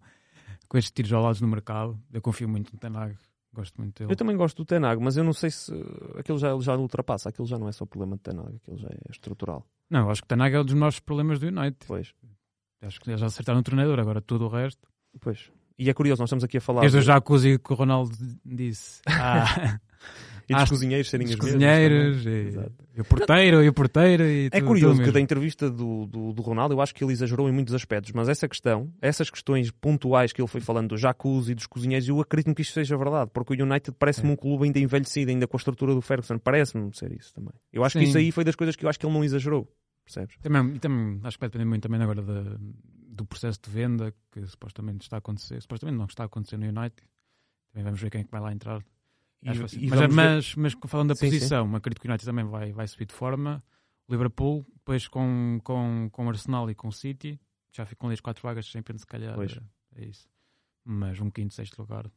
com 0.68 0.76
estes 0.78 0.90
tiros 0.90 1.12
ao 1.12 1.22
lado 1.22 1.40
no 1.40 1.46
mercado. 1.46 1.96
Eu 2.12 2.20
confio 2.20 2.48
muito 2.48 2.72
no 2.72 2.78
Tenag, 2.80 3.16
gosto 3.54 3.80
muito 3.80 3.98
dele. 4.00 4.12
Eu 4.12 4.16
também 4.16 4.36
gosto 4.36 4.56
do 4.56 4.64
Tenag, 4.64 5.00
mas 5.00 5.16
eu 5.16 5.22
não 5.22 5.32
sei 5.32 5.50
se 5.50 5.72
aquilo 6.18 6.38
já, 6.38 6.58
já 6.58 6.76
ultrapassa. 6.76 7.28
Aquilo 7.28 7.46
já 7.46 7.58
não 7.58 7.68
é 7.68 7.72
só 7.72 7.86
problema 7.86 8.16
de 8.16 8.22
Tenag, 8.22 8.56
aquilo 8.56 8.76
já 8.78 8.88
é 8.88 8.98
estrutural. 9.10 9.64
Não, 9.88 10.00
eu 10.00 10.10
acho 10.10 10.20
que 10.22 10.26
o 10.26 10.28
Tenag 10.28 10.52
é 10.56 10.60
um 10.60 10.64
dos 10.64 10.74
maiores 10.74 10.98
problemas 10.98 11.38
do 11.38 11.46
United. 11.46 11.76
Pois, 11.86 12.12
Acho 12.82 13.00
que 13.00 13.10
eles 13.10 13.20
já 13.20 13.26
acertaram 13.26 13.60
o 13.60 13.62
treinador, 13.62 13.98
agora 13.98 14.20
tudo 14.20 14.44
o 14.46 14.48
resto. 14.48 14.86
pois. 15.20 15.50
E 15.78 15.90
é 15.90 15.92
curioso, 15.94 16.22
nós 16.22 16.28
estamos 16.28 16.42
aqui 16.42 16.56
a 16.56 16.60
falar 16.60 16.80
Desde 16.80 16.96
o 16.96 17.00
de- 17.00 17.06
jacuzzi 17.06 17.58
que 17.58 17.70
o 17.70 17.76
Ronaldo 17.76 18.10
disse. 18.42 19.02
Ah, 19.06 19.78
e 20.48 20.54
dos 20.54 20.62
às- 20.62 20.68
cozinheiros 20.70 21.10
serem 21.10 21.26
os 21.26 21.32
mesmos 21.32 21.52
cozinheiros, 21.52 22.24
e, 22.24 22.54
e 22.96 23.00
o 23.02 23.04
porteiro, 23.04 23.62
e 23.62 23.68
o 23.68 23.72
porteiro. 23.74 24.24
E 24.24 24.46
É 24.46 24.50
tudo- 24.60 24.68
curioso 24.68 24.94
tudo 24.96 25.04
que 25.04 25.10
da 25.12 25.20
entrevista 25.20 25.68
do, 25.70 26.06
do, 26.06 26.32
do 26.32 26.40
Ronaldo 26.40 26.72
eu 26.74 26.80
acho 26.80 26.94
que 26.94 27.04
ele 27.04 27.12
exagerou 27.12 27.46
em 27.46 27.52
muitos 27.52 27.74
aspectos, 27.74 28.10
mas 28.12 28.26
essa 28.30 28.48
questão, 28.48 28.90
essas 29.02 29.28
questões 29.28 29.70
pontuais 29.70 30.32
que 30.32 30.40
ele 30.40 30.48
foi 30.48 30.62
falando 30.62 30.88
do 30.88 30.96
jacuzzi 30.96 31.52
e 31.52 31.54
dos 31.54 31.66
cozinheiros, 31.66 32.08
eu 32.08 32.18
acredito 32.22 32.54
que 32.54 32.62
isto 32.62 32.72
seja 32.72 32.96
verdade, 32.96 33.30
porque 33.34 33.52
o 33.52 33.62
United 33.66 33.94
parece-me 33.98 34.30
É. 34.30 34.32
um 34.32 34.36
clube 34.36 34.64
ainda 34.64 34.78
envelhecido, 34.78 35.30
ainda 35.30 35.46
com 35.46 35.58
a 35.58 35.58
estrutura 35.58 35.94
do 35.94 36.00
Ferguson, 36.00 36.38
parece-me 36.38 36.90
ser 36.96 37.12
isso 37.12 37.34
também. 37.34 37.52
Eu 37.70 37.84
acho 37.84 37.98
que 37.98 38.04
Sim. 38.04 38.08
isso 38.08 38.16
aí 38.18 38.32
foi 38.32 38.44
das 38.44 38.54
coisas 38.56 38.76
que 38.76 38.86
eu 38.86 38.88
acho 38.88 38.98
que 38.98 39.04
ele 39.04 39.12
não 39.12 39.22
exagerou, 39.22 39.68
percebes? 40.06 40.36
Também, 40.38 40.76
e 40.76 40.78
também 40.78 41.20
acho 41.24 41.36
que 41.36 41.40
vai 41.40 41.48
depender 41.48 41.64
muito 41.66 41.82
também 41.82 42.00
agora 42.00 42.22
da- 42.22 42.56
do 42.58 43.26
processo 43.26 43.60
de 43.62 43.70
venda 43.70 44.14
que 44.30 44.46
supostamente 44.46 45.02
está 45.02 45.16
a 45.16 45.18
acontecer. 45.18 45.60
Supostamente 45.60 45.98
não, 45.98 46.06
está 46.06 46.22
a 46.22 46.26
acontecer 46.26 46.56
no 46.56 46.64
United. 46.66 47.02
Também 47.70 47.84
vamos 47.84 48.00
ver 48.00 48.10
quem 48.10 48.20
é 48.20 48.24
que 48.24 48.30
vai 48.30 48.40
lá 48.40 48.52
entrar. 48.52 48.84
E, 49.42 49.48
e 49.50 49.90
mas, 49.90 50.14
mas, 50.14 50.54
mas 50.56 50.74
falando 50.86 51.08
da 51.08 51.14
Sim, 51.14 51.26
sim. 51.26 51.36
posição, 51.36 51.76
acredito 51.76 52.00
que 52.00 52.08
o 52.08 52.10
United 52.10 52.24
também 52.26 52.44
vai, 52.44 52.72
vai 52.72 52.86
subir 52.88 53.06
de 53.06 53.14
forma. 53.14 53.62
O 54.08 54.12
Liverpool, 54.12 54.66
depois 54.74 55.06
com, 55.08 55.60
com, 55.62 56.08
com 56.10 56.26
o 56.26 56.28
Arsenal 56.28 56.70
e 56.70 56.74
com 56.74 56.88
o 56.88 56.92
City, 56.92 57.38
já 57.72 57.84
ficam 57.84 58.08
ali 58.08 58.14
as 58.14 58.20
quatro 58.20 58.42
vagas 58.42 58.66
sempre 58.66 58.98
se 58.98 59.06
calhar. 59.06 59.34
Pois. 59.34 59.58
É 59.94 60.04
isso. 60.04 60.28
Mas 60.84 61.18
um 61.20 61.30
quinto, 61.30 61.54
sexto 61.54 61.78
lugar. 61.78 62.10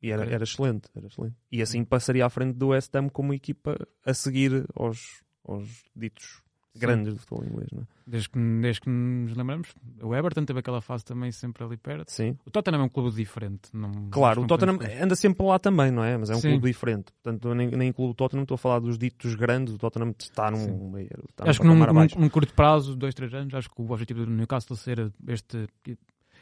E 0.00 0.10
era, 0.10 0.24
era 0.30 0.44
excelente, 0.44 0.88
era 0.94 1.06
excelente. 1.06 1.36
E 1.50 1.60
assim 1.60 1.84
passaria 1.84 2.24
à 2.24 2.30
frente 2.30 2.56
do 2.56 2.68
West 2.68 2.94
Ham 2.94 3.08
como 3.08 3.34
equipa 3.34 3.76
a 4.04 4.14
seguir 4.14 4.64
aos, 4.74 5.22
aos 5.44 5.84
ditos 5.96 6.42
grandes 6.76 7.14
do 7.14 7.18
futebol 7.20 7.44
inglês, 7.44 7.68
não 7.72 7.82
é? 7.82 7.86
Desde 8.06 8.28
que, 8.30 8.38
desde 8.60 8.80
que 8.80 8.88
nos 8.88 9.36
lembramos, 9.36 9.74
o 10.02 10.14
Everton 10.14 10.44
teve 10.44 10.60
aquela 10.60 10.80
fase 10.80 11.04
também 11.04 11.30
sempre 11.32 11.62
ali 11.64 11.76
perto. 11.76 12.10
Sim. 12.10 12.36
O 12.46 12.50
Tottenham 12.50 12.80
é 12.80 12.84
um 12.84 12.88
clube 12.88 13.14
diferente. 13.14 13.68
Não, 13.72 13.90
Claro, 14.10 14.40
que 14.40 14.44
o 14.44 14.46
Tottenham 14.48 14.78
podemos- 14.78 15.02
anda 15.02 15.16
sempre 15.16 15.44
lá 15.44 15.58
também, 15.58 15.90
não 15.90 16.02
é? 16.04 16.16
Mas 16.16 16.30
é 16.30 16.36
um 16.36 16.40
Sim. 16.40 16.50
clube 16.50 16.68
diferente. 16.68 17.12
Portanto, 17.22 17.54
nem, 17.54 17.68
nem 17.68 17.88
incluo 17.88 18.10
o 18.10 18.14
Tottenham, 18.14 18.42
estou 18.42 18.54
a 18.54 18.58
falar 18.58 18.78
dos 18.80 18.96
ditos 18.96 19.34
grandes. 19.34 19.74
O 19.74 19.78
Tottenham 19.78 20.14
está 20.18 20.50
num 20.50 20.90
meio. 20.90 21.08
Está 21.28 21.48
acho 21.50 21.60
que 21.60 21.66
num, 21.66 21.74
num, 21.74 22.06
num 22.18 22.28
curto 22.28 22.54
prazo, 22.54 22.96
dois, 22.96 23.14
três 23.14 23.32
anos, 23.34 23.52
acho 23.54 23.68
que 23.68 23.80
o 23.82 23.90
objetivo 23.90 24.24
do 24.24 24.30
Newcastle 24.32 24.76
ser 24.76 25.12
este, 25.26 25.66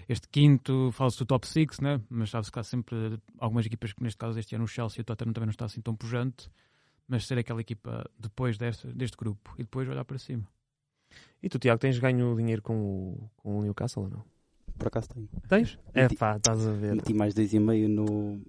este 0.08 0.28
quinto, 0.28 0.90
fala-se 0.92 1.18
do 1.18 1.26
top 1.26 1.46
6, 1.48 1.80
né? 1.80 2.00
mas 2.08 2.30
sabe-se 2.30 2.52
que 2.52 2.58
há 2.58 2.62
sempre 2.62 3.18
algumas 3.38 3.66
equipas 3.66 3.92
que, 3.92 4.02
neste 4.02 4.18
caso, 4.18 4.38
este 4.38 4.54
ano 4.54 4.64
o 4.64 4.68
Chelsea 4.68 5.00
e 5.00 5.02
o 5.02 5.04
Tottenham 5.04 5.32
também 5.32 5.46
não 5.46 5.50
está 5.50 5.64
assim 5.64 5.80
tão 5.80 5.96
pujante, 5.96 6.48
mas 7.08 7.26
ser 7.26 7.38
aquela 7.38 7.60
equipa 7.60 8.08
depois 8.18 8.56
deste, 8.58 8.86
deste 8.88 9.16
grupo 9.16 9.54
e 9.58 9.62
depois 9.62 9.88
olhar 9.88 10.04
para 10.04 10.18
cima. 10.18 10.46
E 11.42 11.48
tu, 11.48 11.58
Tiago, 11.58 11.78
tens 11.80 11.98
ganho 11.98 12.34
dinheiro 12.36 12.62
com 12.62 12.74
o, 12.76 13.30
com 13.36 13.58
o 13.58 13.62
Newcastle 13.62 14.04
ou 14.04 14.10
não? 14.10 14.24
Por 14.78 14.88
acaso 14.88 15.08
tenho. 15.08 15.28
Tens? 15.48 15.78
É 15.94 16.02
Meti- 16.02 16.16
pá, 16.16 16.36
estás 16.36 16.66
a 16.66 16.72
ver. 16.72 16.94
Meti 16.96 17.14
mais 17.14 17.32
2,5 17.34 17.88
no, 17.88 18.40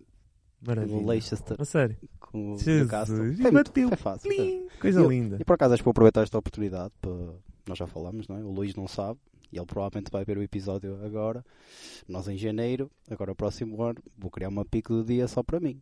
Maravilha. 0.65 0.96
no 1.02 1.08
Leicester 1.08 1.56
A 1.60 1.63
sério. 1.65 1.96
com 2.20 2.54
o 2.54 2.58
Jesus. 2.58 2.80
Newcastle. 2.82 3.36
Foi, 3.36 3.52
muito- 3.52 3.72
foi 3.72 3.96
fácil. 3.98 4.30
Plim, 4.30 4.67
Coisa 4.82 5.00
Eu- 5.02 5.10
linda. 5.10 5.38
E 5.39 5.46
por 5.46 5.54
acaso 5.54 5.74
acho 5.74 5.82
que 5.82 5.86
vou 5.86 5.91
aproveitar 5.91 6.24
esta 6.24 6.38
oportunidade 6.38 6.93
para. 7.02 7.12
Nós 7.67 7.78
já 7.78 7.86
falamos, 7.88 8.28
não 8.28 8.38
é? 8.38 8.43
O 8.43 8.50
Luís 8.52 8.76
não 8.76 8.88
sabe 8.88 9.20
e 9.52 9.58
ele 9.58 9.65
provavelmente 9.65 10.10
vai 10.12 10.24
ver 10.26 10.38
o 10.38 10.41
episódio 10.43 11.04
agora. 11.06 11.46
Nós 12.08 12.28
em 12.28 12.38
janeiro, 12.38 12.89
agora 13.10 13.32
o 13.32 13.36
próximo 13.36 13.82
ano, 13.84 14.02
vou 14.17 14.30
criar 14.32 14.50
uma 14.50 14.65
pico 14.65 14.93
do 14.93 15.04
dia 15.06 15.28
só 15.28 15.43
para 15.43 15.60
mim. 15.60 15.82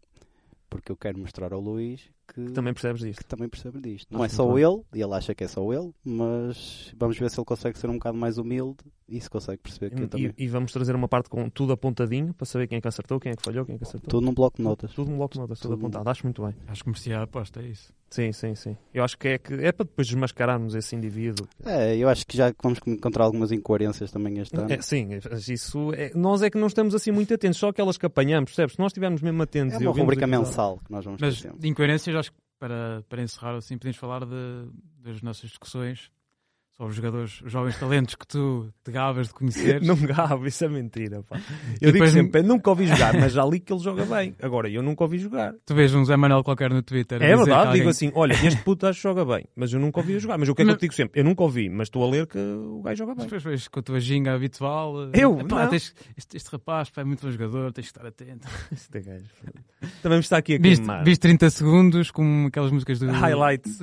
Porque 0.69 0.91
eu 0.91 0.97
quero 0.97 1.17
mostrar 1.19 1.53
ao 1.53 1.59
Luís 1.61 2.09
que, 2.27 2.51
Também 2.51 2.73
percebes 2.73 3.01
disto. 3.01 3.19
que 3.19 3.25
também 3.25 3.47
percebe 3.49 3.79
disto. 3.79 4.07
Não 4.13 4.23
é 4.23 4.29
só 4.29 4.45
muito 4.47 4.59
ele, 4.93 4.99
e 4.99 5.03
ele 5.03 5.13
acha 5.13 5.33
que 5.35 5.43
é 5.43 5.47
só 5.47 5.71
ele, 5.73 5.91
mas 6.03 6.93
vamos 6.97 7.17
ver 7.17 7.29
se 7.29 7.39
ele 7.39 7.45
consegue 7.45 7.77
ser 7.77 7.89
um 7.89 7.93
bocado 7.93 8.17
mais 8.17 8.38
humilde 8.38 8.77
e 9.07 9.21
se 9.21 9.29
consegue 9.29 9.59
perceber 9.61 9.95
que 9.95 10.01
eu 10.03 10.07
também. 10.07 10.33
E, 10.38 10.43
e 10.45 10.47
vamos 10.47 10.71
trazer 10.71 10.95
uma 10.95 11.07
parte 11.07 11.29
com 11.29 11.47
tudo 11.49 11.73
apontadinho 11.73 12.33
para 12.33 12.45
saber 12.45 12.67
quem 12.67 12.77
é 12.77 12.81
que 12.81 12.88
acertou, 12.88 13.19
quem 13.19 13.31
é 13.31 13.35
que 13.35 13.43
falhou, 13.43 13.65
quem 13.65 13.75
é 13.75 13.77
que 13.77 13.83
acertou. 13.83 14.09
Tudo 14.09 14.25
num 14.25 14.33
bloco 14.33 14.57
de 14.57 14.63
notas. 14.63 14.91
Tudo 14.93 15.11
no 15.11 15.17
bloco 15.17 15.33
de 15.35 15.39
notas, 15.39 15.59
tudo 15.59 15.71
Tudo. 15.75 15.79
apontado. 15.81 16.09
Acho 16.09 16.23
muito 16.25 16.43
bem. 16.43 16.55
Acho 16.67 16.83
que 16.83 16.89
merecia 16.89 17.19
a 17.19 17.23
aposta, 17.23 17.61
é 17.61 17.67
isso. 17.67 17.93
Sim, 18.09 18.31
sim, 18.31 18.55
sim. 18.55 18.77
Eu 18.93 19.03
acho 19.03 19.17
que 19.17 19.27
é, 19.27 19.38
que 19.38 19.53
é 19.55 19.71
para 19.71 19.83
depois 19.85 20.07
desmascararmos 20.07 20.73
esse 20.73 20.95
indivíduo. 20.95 21.47
É, 21.65 21.97
eu 21.97 22.07
acho 22.07 22.25
que 22.25 22.38
já 22.38 22.53
vamos 22.63 22.79
encontrar 22.88 23.25
algumas 23.25 23.51
incoerências 23.51 24.09
também 24.11 24.38
este 24.39 24.55
ano. 24.57 24.71
É, 24.71 24.79
sim, 24.79 25.09
mas 25.29 25.49
isso 25.49 25.91
é- 25.93 26.11
nós 26.15 26.41
é 26.41 26.49
que 26.49 26.57
não 26.57 26.67
estamos 26.67 26.95
assim 26.95 27.11
muito 27.11 27.33
atentos, 27.33 27.57
só 27.57 27.69
aquelas 27.69 27.97
que 27.97 28.05
apanhamos, 28.05 28.51
percebes? 28.51 28.73
Se 28.75 28.79
nós 28.79 28.91
estivermos 28.91 29.21
mesmo 29.21 29.41
atentos 29.43 29.75
É 29.79 29.83
e 29.83 29.88
uma 29.88 29.91
rubrica 29.95 30.25
mensal 30.25 30.79
que 30.85 30.91
nós 30.91 31.03
vamos 31.03 31.19
Mas 31.19 31.35
de 31.59 31.67
incoerências, 31.67 32.14
acho 32.19 32.32
que 32.32 32.38
para, 32.60 33.04
para 33.10 33.21
encerrar 33.21 33.56
assim, 33.56 33.78
podemos 33.78 33.97
falar 33.97 34.25
de, 34.25 34.69
das 34.99 35.21
nossas 35.21 35.49
discussões 35.49 36.12
sobre 36.77 36.89
os 36.91 36.95
jogadores, 36.95 37.41
os 37.41 37.51
jovens 37.51 37.77
talentos 37.79 38.15
que 38.15 38.27
tu 38.27 38.69
te 38.83 38.91
gabas 38.91 39.27
de 39.29 39.33
conhecer. 39.33 39.81
Não 39.85 39.95
gabo, 39.95 40.45
isso 40.45 40.65
é 40.65 40.67
mentira. 40.67 41.23
Pá. 41.23 41.38
E 41.38 41.39
Eu 41.85 41.91
digo 41.91 41.93
depois- 41.93 42.11
sempre, 42.11 42.41
eu 42.41 42.43
nunca 42.43 42.69
ouvi 42.69 42.88
jogar, 42.88 43.13
mas 43.17 43.31
já 43.31 43.45
li 43.45 43.59
que 43.59 43.71
ele 43.71 43.81
joga 43.81 44.05
bem. 44.05 44.35
Agora, 44.41 44.69
eu 44.69 44.83
nunca 44.83 45.03
ouvi 45.03 45.17
jogar. 45.19 45.53
Tu 45.65 45.73
vês 45.73 45.93
um 45.95 46.03
Zé 46.03 46.17
Manuel 46.17 46.43
qualquer 46.43 46.69
no 46.71 46.81
Twitter. 46.81 47.21
É 47.21 47.27
verdade, 47.35 47.51
alguém- 47.51 47.73
digo 47.75 47.89
assim, 47.89 48.11
olha, 48.13 48.33
este 48.33 48.61
puto 48.63 48.85
acho 48.88 48.97
que 48.99 49.03
joga 49.03 49.23
bem, 49.25 49.45
mas 49.55 49.71
eu 49.71 49.79
nunca 49.79 49.99
ouvi 50.01 50.19
jogar. 50.19 50.38
Mas 50.38 50.49
o 50.49 50.53
que 50.55 50.61
é 50.61 50.65
que 50.65 50.69
eu 50.69 50.73
Mas- 50.73 50.77
te 50.79 50.81
digo 50.81 50.93
sempre? 50.93 51.19
Eu 51.21 51.23
nunca 51.23 51.43
ouvi, 51.43 51.69
mas 51.69 51.88
estou 51.88 52.03
a 52.03 52.09
ler 52.09 52.27
que 52.27 52.38
o 52.38 52.81
gajo 52.83 52.97
joga 52.97 53.15
bem. 53.15 53.23
Depois 53.23 53.43
vês 53.43 53.67
com 53.67 53.79
a 53.79 53.83
tua 53.83 53.99
ginga 53.99 54.33
habitual. 54.33 55.09
Eu? 55.13 55.39
Epá, 55.39 55.63
Não. 55.63 55.69
tens- 55.69 55.95
este, 56.17 56.35
este 56.35 56.49
rapaz 56.51 56.89
pá, 56.89 57.01
é 57.01 57.03
muito 57.05 57.25
bom 57.25 57.31
jogador, 57.31 57.71
tens 57.71 57.85
que 57.91 57.97
estar 57.97 58.05
atento. 58.05 58.47
Este 58.71 58.99
gajo. 58.99 59.25
Também 60.01 60.17
me 60.17 60.23
está 60.23 60.38
aqui 60.38 60.55
a 60.55 60.59
Viste, 60.59 60.81
queimar. 60.81 61.03
viste 61.05 61.21
30 61.21 61.49
segundos 61.49 62.11
com 62.11 62.45
aquelas 62.47 62.71
músicas 62.71 62.99
do. 62.99 63.07
Highlights. 63.11 63.79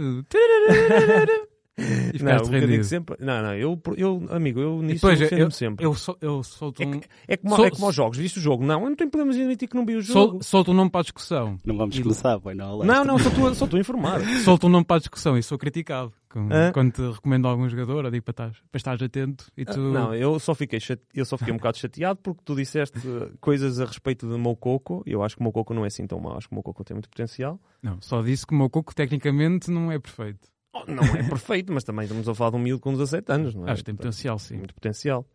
E 1.78 1.82
Não, 1.82 2.18
ficaste 2.18 2.46
o 2.46 2.50
que 2.50 2.54
eu 2.56 2.61
digo 2.61 2.66
rendido. 2.66 2.85
sempre. 2.85 3.16
Não, 3.18 3.42
não, 3.42 3.54
eu, 3.54 3.80
eu 3.96 4.26
amigo, 4.30 4.61
eu 4.61 4.80
E 4.82 4.87
nisso 4.87 5.06
depois, 5.06 5.32
eu 5.32 5.50
sempre. 5.50 5.87
eu, 5.87 5.94
sol- 5.94 6.18
eu 6.20 6.42
solto 6.42 6.82
É, 6.82 6.87
um, 6.87 7.00
que- 7.00 7.08
é 7.26 7.37
como, 7.38 7.56
Sol- 7.56 7.64
é 7.64 7.70
como 7.70 7.87
aos 7.87 7.94
jogos, 7.94 8.18
viste 8.18 8.38
o 8.38 8.42
jogo? 8.42 8.62
Não, 8.62 8.82
eu 8.82 8.90
não 8.90 8.94
tenho 8.96 9.11
problemas 9.11 9.37
em 9.37 9.40
admitir 9.40 9.68
que 9.68 9.74
não 9.74 9.87
vi 9.87 9.96
o 9.96 10.02
sol- 10.02 10.26
jogo. 10.28 10.44
solto 10.44 10.70
um 10.70 10.74
nome 10.74 10.90
para 10.90 11.00
a 11.00 11.02
discussão. 11.04 11.58
Não 11.64 11.74
vamos 11.78 11.96
E- 11.96 12.02
começar, 12.02 12.38
pois 12.40 12.54
não. 12.54 12.78
Não, 12.85 13.04
não, 13.06 13.18
só 13.18 13.30
estou 13.30 13.54
só 13.54 13.78
informar. 13.78 14.20
Solto 14.44 14.66
um 14.66 14.70
nome 14.70 14.85
para 14.85 14.96
a 14.96 14.98
discussão 14.98 15.38
e 15.38 15.42
sou 15.42 15.56
criticado. 15.56 16.12
Com-? 16.28 16.48
Quando 16.74 16.92
te 16.92 17.00
recomendo 17.11 17.48
algum 17.48 17.66
jogador, 17.68 18.04
eu 18.04 18.11
digo 18.11 18.24
para 18.24 18.32
estás, 18.32 18.52
para 18.70 18.76
estares 18.78 19.02
atento 19.02 19.46
e 19.56 19.64
tu. 19.64 19.80
Não, 19.80 20.14
eu 20.14 20.38
só 20.38 20.54
fiquei, 20.54 20.78
chate... 20.78 21.02
eu 21.14 21.24
só 21.24 21.38
fiquei 21.38 21.52
um 21.54 21.56
bocado 21.56 21.78
chateado 21.78 22.20
porque 22.22 22.42
tu 22.44 22.54
disseste 22.54 22.98
uh, 23.06 23.30
coisas 23.40 23.80
a 23.80 23.87
respeito 23.87 24.26
de 24.28 24.37
Mococo. 24.38 25.02
Eu 25.06 25.22
acho 25.22 25.37
que 25.37 25.40
o 25.40 25.44
Mococo 25.44 25.72
não 25.72 25.85
é 25.85 25.88
assim 25.88 26.06
tão 26.06 26.20
mau. 26.20 26.37
Acho 26.37 26.48
que 26.48 26.54
o 26.54 26.56
Mococo 26.56 26.85
tem 26.85 26.94
muito 26.94 27.08
potencial. 27.08 27.58
Não, 27.82 27.96
só 28.02 28.20
disse 28.22 28.46
que 28.46 28.54
o 28.54 28.56
meu 28.58 28.68
coco 28.70 28.94
tecnicamente 28.94 29.70
não 29.70 29.90
é 29.90 29.98
perfeito. 29.98 30.48
Oh, 30.74 30.85
Não 30.90 31.04
é 31.04 31.22
perfeito, 31.22 31.72
mas 31.72 31.85
também 31.85 32.04
estamos 32.04 32.28
a 32.28 32.35
falar 32.35 32.50
de 32.50 32.56
um 32.56 32.61
miúdo 32.61 32.80
com 32.80 32.92
17 32.92 33.30
anos, 33.32 33.54
não 33.54 33.66
é? 33.68 33.72
Acho 33.72 33.82
que 33.82 33.87
tem 33.87 33.94
potencial, 33.94 34.38
sim. 34.38 34.56
Muito 34.56 34.74
potencial. 34.74 35.26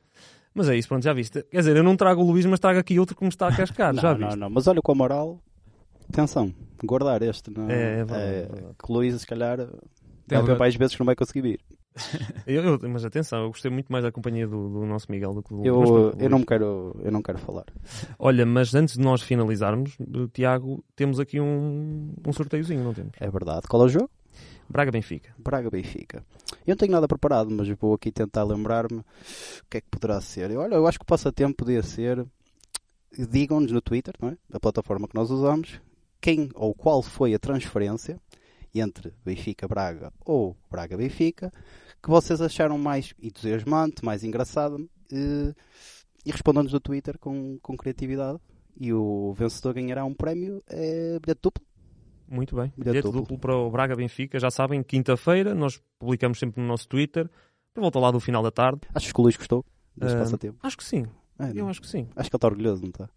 Mas 0.53 0.67
é 0.69 0.75
isso, 0.75 0.87
pronto, 0.87 1.03
já 1.03 1.13
viste. 1.13 1.43
Quer 1.43 1.57
dizer, 1.59 1.75
eu 1.77 1.83
não 1.83 1.95
trago 1.95 2.21
o 2.21 2.25
Luís, 2.25 2.45
mas 2.47 2.59
trago 2.59 2.79
aqui 2.79 2.99
outro 2.99 3.15
que 3.15 3.21
me 3.23 3.29
está 3.29 3.47
a 3.47 3.55
cascar, 3.55 3.93
Não, 3.93 4.01
já 4.01 4.13
não, 4.13 4.17
viste. 4.27 4.39
não. 4.39 4.49
Mas 4.49 4.65
olha 4.67 4.81
com 4.81 4.91
a 4.91 4.95
moral, 4.95 5.39
atenção, 6.11 6.51
guardar 6.83 7.21
este. 7.21 7.51
Não? 7.51 7.69
É, 7.69 7.99
é 7.99 8.05
verdade, 8.05 8.23
é 8.23 8.47
verdade. 8.47 8.75
que 8.83 8.91
o 8.91 8.95
Luís, 8.95 9.21
se 9.21 9.27
calhar, 9.27 9.57
Deve- 10.27 10.41
haver 10.41 10.57
mais 10.57 10.75
vezes 10.75 10.95
que 10.95 10.99
não 11.01 11.05
vai 11.05 11.15
conseguir 11.15 11.41
vir. 11.41 11.59
Eu- 12.45 12.63
eu- 12.63 12.89
mas 12.89 13.03
atenção, 13.03 13.41
eu 13.43 13.47
gostei 13.49 13.69
muito 13.71 13.91
mais 13.91 14.03
da 14.03 14.11
companhia 14.11 14.47
do, 14.47 14.69
do 14.69 14.85
nosso 14.85 15.11
Miguel 15.11 15.33
do 15.33 15.41
que 15.43 15.49
do 15.53 15.65
Eu, 15.65 15.79
pronto, 15.79 16.17
eu, 16.23 16.29
não 16.29 16.43
quero, 16.43 16.95
eu 17.03 17.11
não 17.11 17.21
quero 17.23 17.39
falar. 17.39 17.65
Olha, 18.19 18.45
mas 18.45 18.73
antes 18.75 18.95
de 18.97 19.01
nós 19.03 19.21
finalizarmos, 19.23 19.97
Tiago, 20.31 20.83
temos 20.95 21.19
aqui 21.19 21.39
um, 21.41 22.13
um 22.25 22.31
sorteiozinho, 22.33 22.83
não 22.83 22.93
temos? 22.93 23.11
É 23.19 23.29
verdade. 23.29 23.67
Qual 23.67 23.81
é 23.81 23.85
o 23.85 23.89
jogo? 23.89 24.09
Braga-Benfica. 24.69 25.33
Braga-Benfica. 25.37 26.25
Eu 26.65 26.71
não 26.73 26.77
tenho 26.77 26.91
nada 26.91 27.07
preparado, 27.07 27.49
mas 27.51 27.67
vou 27.69 27.93
aqui 27.93 28.11
tentar 28.11 28.43
lembrar-me 28.43 28.99
o 28.99 29.05
que 29.69 29.77
é 29.77 29.81
que 29.81 29.89
poderá 29.89 30.19
ser. 30.21 30.51
Eu, 30.51 30.59
olha, 30.59 30.75
eu 30.75 30.87
acho 30.87 30.99
que 30.99 31.03
o 31.03 31.07
passatempo 31.07 31.57
podia 31.57 31.81
ser. 31.83 32.25
Digam-nos 33.17 33.71
no 33.71 33.81
Twitter, 33.81 34.13
não 34.21 34.29
é? 34.29 34.37
a 34.53 34.59
plataforma 34.59 35.07
que 35.07 35.15
nós 35.15 35.31
usamos, 35.31 35.81
quem 36.21 36.49
ou 36.53 36.75
qual 36.75 37.01
foi 37.01 37.33
a 37.33 37.39
transferência 37.39 38.19
entre 38.75 39.13
Benfica-Braga 39.25 40.11
ou 40.23 40.55
Braga-Benfica 40.69 41.51
que 42.01 42.09
vocês 42.09 42.41
acharam 42.41 42.77
mais 42.77 43.13
entusiasmante, 43.21 44.05
mais 44.05 44.23
engraçado 44.23 44.89
eh, 45.11 45.53
e 46.25 46.31
respondam-nos 46.31 46.73
no 46.73 46.79
Twitter 46.79 47.17
com, 47.17 47.57
com 47.61 47.77
criatividade. 47.77 48.39
E 48.79 48.93
o 48.93 49.33
vencedor 49.33 49.73
ganhará 49.73 50.05
um 50.05 50.13
prémio 50.13 50.63
é 50.67 51.19
bilhete 51.19 51.41
duplo. 51.41 51.65
Muito 52.29 52.55
bem. 52.55 52.65
Bilhete 52.75 52.89
Bilhete 52.89 53.03
duplo. 53.05 53.21
duplo 53.21 53.39
para 53.39 53.55
o 53.55 53.69
Braga-Benfica. 53.71 54.39
Já 54.39 54.49
sabem, 54.51 54.83
quinta-feira, 54.83 55.53
nós 55.55 55.81
publicamos 55.99 56.39
sempre 56.39 56.61
no 56.61 56.67
nosso 56.67 56.87
Twitter, 56.87 57.29
por 57.73 57.81
volta 57.81 57.99
lá 57.99 58.11
do 58.11 58.19
final 58.19 58.43
da 58.43 58.51
tarde. 58.51 58.81
Acho 58.93 59.13
que 59.13 59.19
o 59.19 59.23
Luís 59.23 59.37
gostou 59.37 59.63
deste 59.95 60.15
Ah, 60.15 60.19
passatempo. 60.19 60.57
Acho 60.61 60.77
que 60.77 60.83
sim. 60.83 61.05
É, 61.39 61.51
Eu 61.55 61.67
acho 61.69 61.79
que 61.81 61.87
sim. 61.87 62.07
Acho 62.15 62.29
que 62.29 62.35
ele 62.35 62.37
está 62.37 62.47
orgulhoso, 62.47 62.81
não 62.81 62.89
está? 62.89 63.09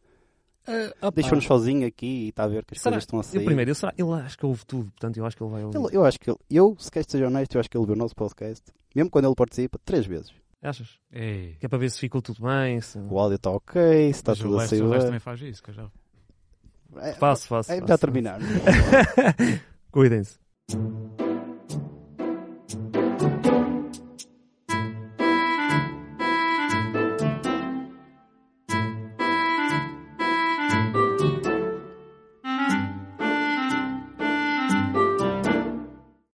Ah, 0.67 0.93
opá. 1.09 1.11
Deixou-nos 1.17 1.45
sozinho 1.47 1.87
aqui 1.87 2.27
e 2.27 2.29
está 2.29 2.45
a 2.45 2.49
ver 2.49 2.65
que 2.65 2.75
as 2.75 2.81
Será- 2.81 2.93
coisas 2.93 3.03
estão 3.05 3.19
a 3.19 3.23
sair. 3.23 3.41
Eu 3.41 3.45
primeiro, 3.47 3.71
eu, 3.71 3.75
será, 3.75 3.93
ele 3.97 4.13
acho 4.13 4.37
que 4.39 4.45
ouve 4.47 4.65
tudo, 4.67 4.91
portanto 4.91 5.17
eu 5.17 5.25
acho 5.25 5.37
que 5.37 5.43
ele 5.43 5.51
vai 5.51 5.65
ouvir. 5.65 5.79
Ele- 5.79 5.97
eu 5.97 6.05
acho 6.05 6.21
que 6.21 6.31
ele, 6.31 6.39
eu, 6.51 6.77
se 6.79 6.91
queres 6.91 7.07
seja 7.11 7.27
honesto, 7.27 7.55
eu 7.55 7.61
acho 7.61 7.71
que 7.71 7.77
ele 7.79 7.87
viu 7.87 7.95
o 7.95 7.99
nosso 7.99 8.15
podcast, 8.15 8.63
mesmo 8.95 9.11
quando 9.11 9.25
ele 9.25 9.35
participa, 9.35 9.79
três 9.85 10.07
vezes. 10.07 10.33
Achas? 10.63 10.99
Ei, 11.11 11.57
Que 11.59 11.65
é 11.65 11.69
para 11.71 11.79
ver 11.79 11.91
se 11.91 11.99
ficou 11.99 12.21
tudo 12.21 12.43
bem. 12.43 12.79
Se... 12.83 12.99
O 12.99 13.19
áudio 13.19 13.37
está 13.37 13.51
ok, 13.51 13.81
se 13.83 14.11
está 14.11 14.33
mas 14.33 14.41
o 14.41 14.43
tudo 14.43 14.59
a 14.59 14.67
sair 14.69 14.83
o 14.83 14.91
bem. 14.91 15.01
também 15.01 15.19
faz 15.19 15.41
isso, 15.41 15.63
que 15.63 15.71
eu 15.71 15.75
já. 15.75 15.91
É, 16.99 17.13
Faço, 17.13 17.47
faço. 17.47 17.73
é 17.73 17.81
melhor 17.81 17.99
terminar. 17.99 18.39
Cuidem-se. 19.93 20.39